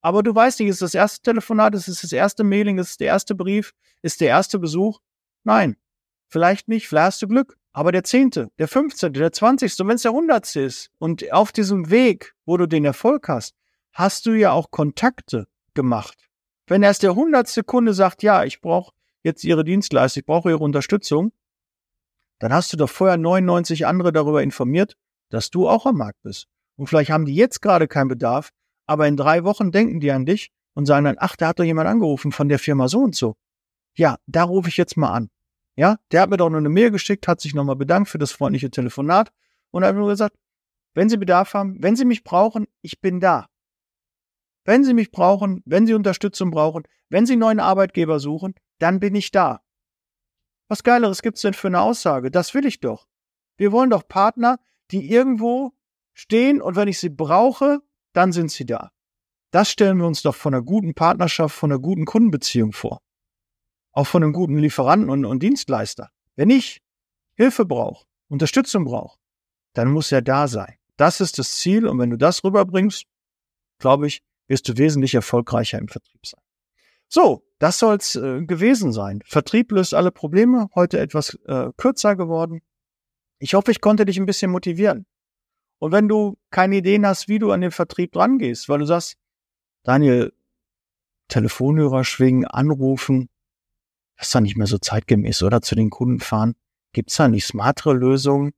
Aber 0.02 0.22
du 0.22 0.34
weißt 0.34 0.60
nicht, 0.60 0.68
ist 0.68 0.82
das 0.82 0.94
erste 0.94 1.22
Telefonat, 1.22 1.74
ist 1.74 1.88
es 1.88 2.02
das 2.02 2.12
erste 2.12 2.44
Mailing, 2.44 2.78
ist 2.78 2.90
es 2.90 2.96
der 2.96 3.08
erste 3.08 3.34
Brief, 3.34 3.72
ist 4.02 4.20
der 4.20 4.28
erste 4.28 4.58
Besuch? 4.58 5.00
Nein, 5.44 5.76
vielleicht 6.32 6.68
nicht, 6.68 6.88
vielleicht 6.88 7.06
hast 7.06 7.22
du 7.22 7.28
Glück. 7.28 7.56
Aber 7.74 7.92
der 7.92 8.04
zehnte, 8.04 8.50
der 8.58 8.68
fünfzehnte, 8.68 9.20
der 9.20 9.32
zwanzigste, 9.32 9.86
wenn 9.86 9.96
es 9.96 10.02
der 10.02 10.12
hundertste 10.12 10.60
ist 10.60 10.90
und 10.98 11.32
auf 11.32 11.52
diesem 11.52 11.90
Weg, 11.90 12.34
wo 12.44 12.56
du 12.56 12.66
den 12.66 12.84
Erfolg 12.84 13.28
hast, 13.28 13.54
hast 13.92 14.26
du 14.26 14.32
ja 14.32 14.52
auch 14.52 14.70
Kontakte 14.70 15.46
gemacht. 15.74 16.28
Wenn 16.66 16.82
erst 16.82 17.02
der 17.02 17.14
hundertste 17.14 17.62
Kunde 17.62 17.94
sagt, 17.94 18.22
ja, 18.22 18.44
ich 18.44 18.60
brauche 18.60 18.92
jetzt 19.22 19.44
Ihre 19.44 19.64
Dienstleistung, 19.64 20.20
ich 20.20 20.26
brauche 20.26 20.50
Ihre 20.50 20.58
Unterstützung, 20.58 21.32
dann 22.40 22.52
hast 22.52 22.72
du 22.72 22.76
doch 22.76 22.90
vorher 22.90 23.16
99 23.16 23.86
andere 23.86 24.12
darüber 24.12 24.42
informiert, 24.42 24.96
dass 25.30 25.50
du 25.50 25.68
auch 25.68 25.86
am 25.86 25.96
Markt 25.96 26.20
bist. 26.22 26.48
Und 26.76 26.88
vielleicht 26.88 27.10
haben 27.10 27.24
die 27.24 27.34
jetzt 27.34 27.62
gerade 27.62 27.88
keinen 27.88 28.08
Bedarf, 28.08 28.50
aber 28.86 29.06
in 29.06 29.16
drei 29.16 29.44
Wochen 29.44 29.70
denken 29.70 30.00
die 30.00 30.10
an 30.10 30.26
dich 30.26 30.50
und 30.74 30.86
sagen 30.86 31.04
dann, 31.04 31.16
ach, 31.18 31.36
da 31.36 31.48
hat 31.48 31.58
doch 31.58 31.64
jemand 31.64 31.88
angerufen 31.88 32.32
von 32.32 32.48
der 32.48 32.58
Firma 32.58 32.88
so 32.88 32.98
und 33.00 33.14
so. 33.14 33.36
Ja, 33.96 34.16
da 34.26 34.44
rufe 34.44 34.68
ich 34.68 34.76
jetzt 34.76 34.96
mal 34.96 35.12
an. 35.12 35.30
Ja, 35.76 35.98
der 36.10 36.22
hat 36.22 36.30
mir 36.30 36.36
doch 36.36 36.50
nur 36.50 36.58
eine 36.58 36.68
Mail 36.68 36.90
geschickt, 36.90 37.26
hat 37.26 37.40
sich 37.40 37.54
nochmal 37.54 37.76
bedankt 37.76 38.08
für 38.08 38.18
das 38.18 38.32
freundliche 38.32 38.70
Telefonat 38.70 39.32
und 39.70 39.84
hat 39.84 39.94
nur 39.96 40.08
gesagt, 40.08 40.36
wenn 40.94 41.08
Sie 41.08 41.16
Bedarf 41.16 41.54
haben, 41.54 41.82
wenn 41.82 41.96
Sie 41.96 42.04
mich 42.04 42.24
brauchen, 42.24 42.66
ich 42.82 43.00
bin 43.00 43.20
da. 43.20 43.48
Wenn 44.64 44.84
Sie 44.84 44.92
mich 44.92 45.10
brauchen, 45.10 45.62
wenn 45.64 45.86
Sie 45.86 45.94
Unterstützung 45.94 46.50
brauchen, 46.50 46.82
wenn 47.08 47.24
Sie 47.24 47.36
neuen 47.36 47.60
Arbeitgeber 47.60 48.20
suchen, 48.20 48.54
dann 48.78 49.00
bin 49.00 49.14
ich 49.14 49.30
da. 49.30 49.62
Was 50.68 50.82
Geileres 50.82 51.22
gibt's 51.22 51.40
denn 51.40 51.54
für 51.54 51.68
eine 51.68 51.80
Aussage? 51.80 52.30
Das 52.30 52.54
will 52.54 52.66
ich 52.66 52.80
doch. 52.80 53.06
Wir 53.56 53.72
wollen 53.72 53.90
doch 53.90 54.06
Partner, 54.06 54.58
die 54.90 55.10
irgendwo 55.10 55.72
stehen 56.12 56.60
und 56.60 56.76
wenn 56.76 56.88
ich 56.88 56.98
sie 56.98 57.10
brauche, 57.10 57.80
dann 58.12 58.32
sind 58.32 58.50
sie 58.50 58.66
da. 58.66 58.90
Das 59.50 59.70
stellen 59.70 59.98
wir 59.98 60.06
uns 60.06 60.22
doch 60.22 60.34
von 60.34 60.54
einer 60.54 60.62
guten 60.62 60.94
Partnerschaft, 60.94 61.54
von 61.54 61.72
einer 61.72 61.80
guten 61.80 62.04
Kundenbeziehung 62.04 62.72
vor 62.72 63.00
auch 63.92 64.06
von 64.06 64.22
einem 64.22 64.32
guten 64.32 64.58
Lieferanten 64.58 65.10
und, 65.10 65.24
und 65.24 65.42
Dienstleister. 65.42 66.10
Wenn 66.36 66.50
ich 66.50 66.82
Hilfe 67.34 67.64
brauche, 67.64 68.06
Unterstützung 68.28 68.84
brauche, 68.84 69.18
dann 69.74 69.90
muss 69.90 70.12
er 70.12 70.22
da 70.22 70.48
sein. 70.48 70.74
Das 70.96 71.20
ist 71.20 71.38
das 71.38 71.56
Ziel 71.56 71.86
und 71.86 71.98
wenn 71.98 72.10
du 72.10 72.16
das 72.16 72.44
rüberbringst, 72.44 73.04
glaube 73.78 74.06
ich, 74.06 74.22
wirst 74.48 74.68
du 74.68 74.76
wesentlich 74.76 75.14
erfolgreicher 75.14 75.78
im 75.78 75.88
Vertrieb 75.88 76.26
sein. 76.26 76.40
So, 77.08 77.44
das 77.58 77.78
soll's 77.78 78.16
äh, 78.16 78.42
gewesen 78.42 78.92
sein. 78.92 79.20
Vertrieb 79.24 79.70
löst 79.72 79.94
alle 79.94 80.10
Probleme. 80.10 80.68
Heute 80.74 80.98
etwas 80.98 81.34
äh, 81.46 81.70
kürzer 81.76 82.16
geworden. 82.16 82.62
Ich 83.38 83.54
hoffe, 83.54 83.70
ich 83.70 83.80
konnte 83.80 84.04
dich 84.04 84.18
ein 84.18 84.26
bisschen 84.26 84.50
motivieren. 84.50 85.06
Und 85.78 85.92
wenn 85.92 86.08
du 86.08 86.38
keine 86.50 86.76
Ideen 86.76 87.06
hast, 87.06 87.28
wie 87.28 87.38
du 87.38 87.50
an 87.50 87.60
den 87.60 87.70
Vertrieb 87.70 88.12
drangehst, 88.12 88.68
weil 88.68 88.78
du 88.78 88.86
sagst, 88.86 89.16
Daniel, 89.82 90.32
Telefonhörer 91.28 92.04
schwingen, 92.04 92.46
anrufen, 92.46 93.28
das 94.22 94.28
ist 94.28 94.36
doch 94.36 94.40
nicht 94.40 94.56
mehr 94.56 94.68
so 94.68 94.78
zeitgemäß, 94.78 95.42
oder? 95.42 95.62
Zu 95.62 95.74
den 95.74 95.90
Kunden 95.90 96.20
fahren. 96.20 96.54
Gibt's 96.92 97.16
da 97.16 97.26
nicht 97.26 97.44
smartere 97.44 97.92
Lösungen? 97.92 98.52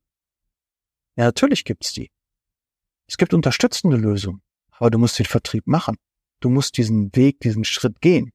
Ja, 1.17 1.25
natürlich 1.25 1.65
gibt's 1.65 1.95
die. 1.95 2.11
Es 3.09 3.17
gibt 3.17 3.33
unterstützende 3.33 3.97
Lösungen. 3.97 4.43
Aber 4.73 4.91
du 4.91 4.99
musst 4.99 5.19
den 5.19 5.25
Vertrieb 5.25 5.67
machen. 5.67 5.97
Du 6.41 6.51
musst 6.51 6.77
diesen 6.77 7.17
Weg, 7.17 7.41
diesen 7.41 7.65
Schritt 7.65 8.03
gehen. 8.03 8.31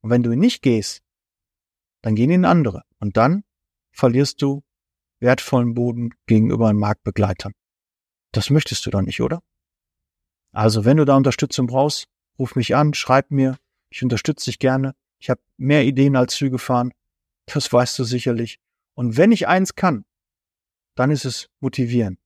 Und 0.00 0.10
wenn 0.10 0.22
du 0.22 0.30
ihn 0.30 0.38
nicht 0.38 0.62
gehst, 0.62 1.02
dann 2.02 2.14
gehen 2.14 2.30
ihn 2.30 2.44
andere. 2.44 2.84
Und 3.00 3.16
dann 3.16 3.42
verlierst 3.90 4.40
du 4.40 4.62
wertvollen 5.18 5.74
Boden 5.74 6.14
gegenüber 6.26 6.72
Marktbegleitern. 6.72 7.52
Das 8.30 8.48
möchtest 8.48 8.86
du 8.86 8.90
doch 8.90 9.02
nicht, 9.02 9.20
oder? 9.20 9.42
Also, 10.52 10.84
wenn 10.84 10.98
du 10.98 11.04
da 11.04 11.16
Unterstützung 11.16 11.66
brauchst, 11.66 12.06
ruf 12.38 12.54
mich 12.54 12.76
an, 12.76 12.94
schreib 12.94 13.32
mir. 13.32 13.58
Ich 13.90 14.04
unterstütze 14.04 14.44
dich 14.44 14.60
gerne. 14.60 14.94
Ich 15.20 15.30
habe 15.30 15.40
mehr 15.56 15.84
Ideen 15.84 16.16
als 16.16 16.34
Züge 16.34 16.58
fahren. 16.58 16.92
Das 17.46 17.72
weißt 17.72 17.98
du 17.98 18.04
sicherlich. 18.04 18.58
Und 18.94 19.16
wenn 19.16 19.32
ich 19.32 19.46
eins 19.46 19.74
kann, 19.74 20.04
dann 20.94 21.10
ist 21.10 21.24
es 21.24 21.48
motivieren. 21.60 22.18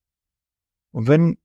Und 0.92 1.08
wenn 1.08 1.38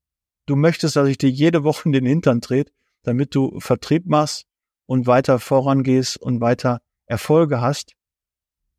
du 0.46 0.56
möchtest, 0.56 0.96
dass 0.96 1.08
ich 1.08 1.18
dir 1.18 1.30
jede 1.30 1.64
Woche 1.64 1.90
in 1.90 1.92
den 1.92 2.06
Hintern 2.06 2.40
dreht, 2.40 2.72
damit 3.04 3.36
du 3.36 3.60
Vertrieb 3.60 4.06
machst 4.06 4.46
und 4.86 5.08
weiter 5.08 5.40
vorangehst 5.40 6.18
und 6.18 6.42
weiter 6.42 6.82
Erfolge 7.06 7.62
hast, 7.62 7.94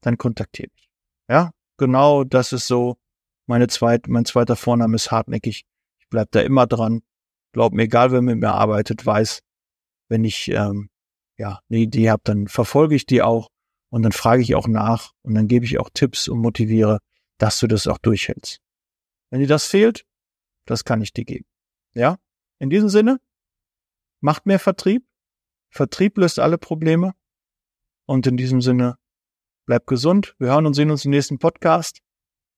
dann 0.00 0.18
kontaktiere 0.18 0.70
mich. 0.72 0.90
Ja, 1.28 1.50
genau 1.76 2.24
das 2.24 2.52
ist 2.52 2.66
so. 2.66 2.96
Meine 3.46 3.66
zweit, 3.66 4.06
mein 4.06 4.24
zweiter 4.24 4.54
Vorname 4.54 4.94
ist 4.94 5.10
hartnäckig. 5.10 5.64
Ich 5.98 6.08
bleib 6.08 6.30
da 6.30 6.40
immer 6.40 6.66
dran. 6.66 7.02
Glaub 7.52 7.72
mir, 7.72 7.82
egal 7.82 8.12
wer 8.12 8.22
mit 8.22 8.38
mir 8.38 8.52
arbeitet, 8.52 9.04
weiß, 9.04 9.40
wenn 10.08 10.24
ich 10.24 10.48
ähm, 10.48 10.88
ja, 11.40 11.60
eine 11.70 11.78
Idee 11.78 12.10
habe, 12.10 12.20
dann 12.24 12.48
verfolge 12.48 12.94
ich 12.94 13.06
die 13.06 13.22
auch 13.22 13.48
und 13.88 14.02
dann 14.02 14.12
frage 14.12 14.42
ich 14.42 14.54
auch 14.54 14.68
nach 14.68 15.12
und 15.22 15.34
dann 15.34 15.48
gebe 15.48 15.64
ich 15.64 15.80
auch 15.80 15.88
Tipps 15.92 16.28
und 16.28 16.38
motiviere, 16.38 16.98
dass 17.38 17.58
du 17.58 17.66
das 17.66 17.86
auch 17.86 17.96
durchhältst. 17.96 18.60
Wenn 19.30 19.40
dir 19.40 19.46
das 19.46 19.64
fehlt, 19.64 20.04
das 20.66 20.84
kann 20.84 21.00
ich 21.00 21.14
dir 21.14 21.24
geben. 21.24 21.46
Ja? 21.94 22.18
In 22.58 22.68
diesem 22.68 22.90
Sinne, 22.90 23.20
macht 24.20 24.44
mehr 24.44 24.58
Vertrieb. 24.58 25.06
Vertrieb 25.70 26.18
löst 26.18 26.38
alle 26.38 26.58
Probleme. 26.58 27.14
Und 28.06 28.26
in 28.26 28.36
diesem 28.36 28.60
Sinne, 28.60 28.98
bleib 29.64 29.86
gesund. 29.86 30.34
Wir 30.38 30.48
hören 30.48 30.66
und 30.66 30.74
sehen 30.74 30.90
uns 30.90 31.06
im 31.06 31.10
nächsten 31.10 31.38
Podcast. 31.38 32.00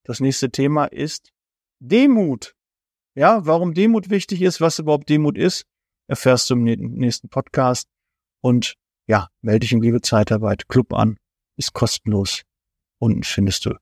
Das 0.03 0.19
nächste 0.19 0.51
Thema 0.51 0.87
ist 0.87 1.31
Demut. 1.79 2.57
Ja, 3.15 3.47
warum 3.47 3.75
Demut 3.75 4.11
wichtig 4.11 4.43
ist, 4.43 4.61
was 4.61 4.81
überhaupt 4.81 5.09
Demut 5.09 5.39
ist, 5.39 5.67
erfährst 6.09 6.51
du 6.51 6.55
im 6.55 6.65
nächsten 6.65 7.29
Podcast. 7.29 7.89
Und 8.43 8.75
ja, 9.07 9.29
melde 9.41 9.61
dich 9.61 9.73
im 9.73 9.81
Liebe 9.81 10.03
Zeitarbeit 10.03 10.69
Club 10.69 10.93
an, 10.93 11.17
ist 11.57 11.73
kostenlos. 11.73 12.43
Unten 12.99 13.23
findest 13.23 13.65
du 13.67 13.77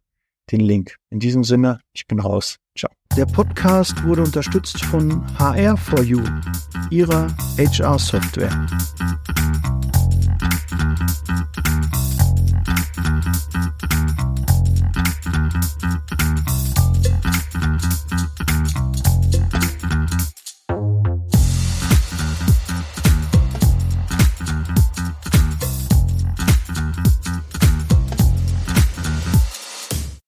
den 0.50 0.60
Link. 0.60 0.96
In 1.10 1.18
diesem 1.18 1.44
Sinne, 1.44 1.80
ich 1.92 2.06
bin 2.06 2.20
raus. 2.20 2.56
Ciao. 2.76 2.92
Der 3.16 3.26
Podcast 3.26 4.02
wurde 4.04 4.22
unterstützt 4.22 4.84
von 4.84 5.26
HR4U, 5.36 6.22
ihrer 6.90 7.28
HR-Software. 7.56 8.66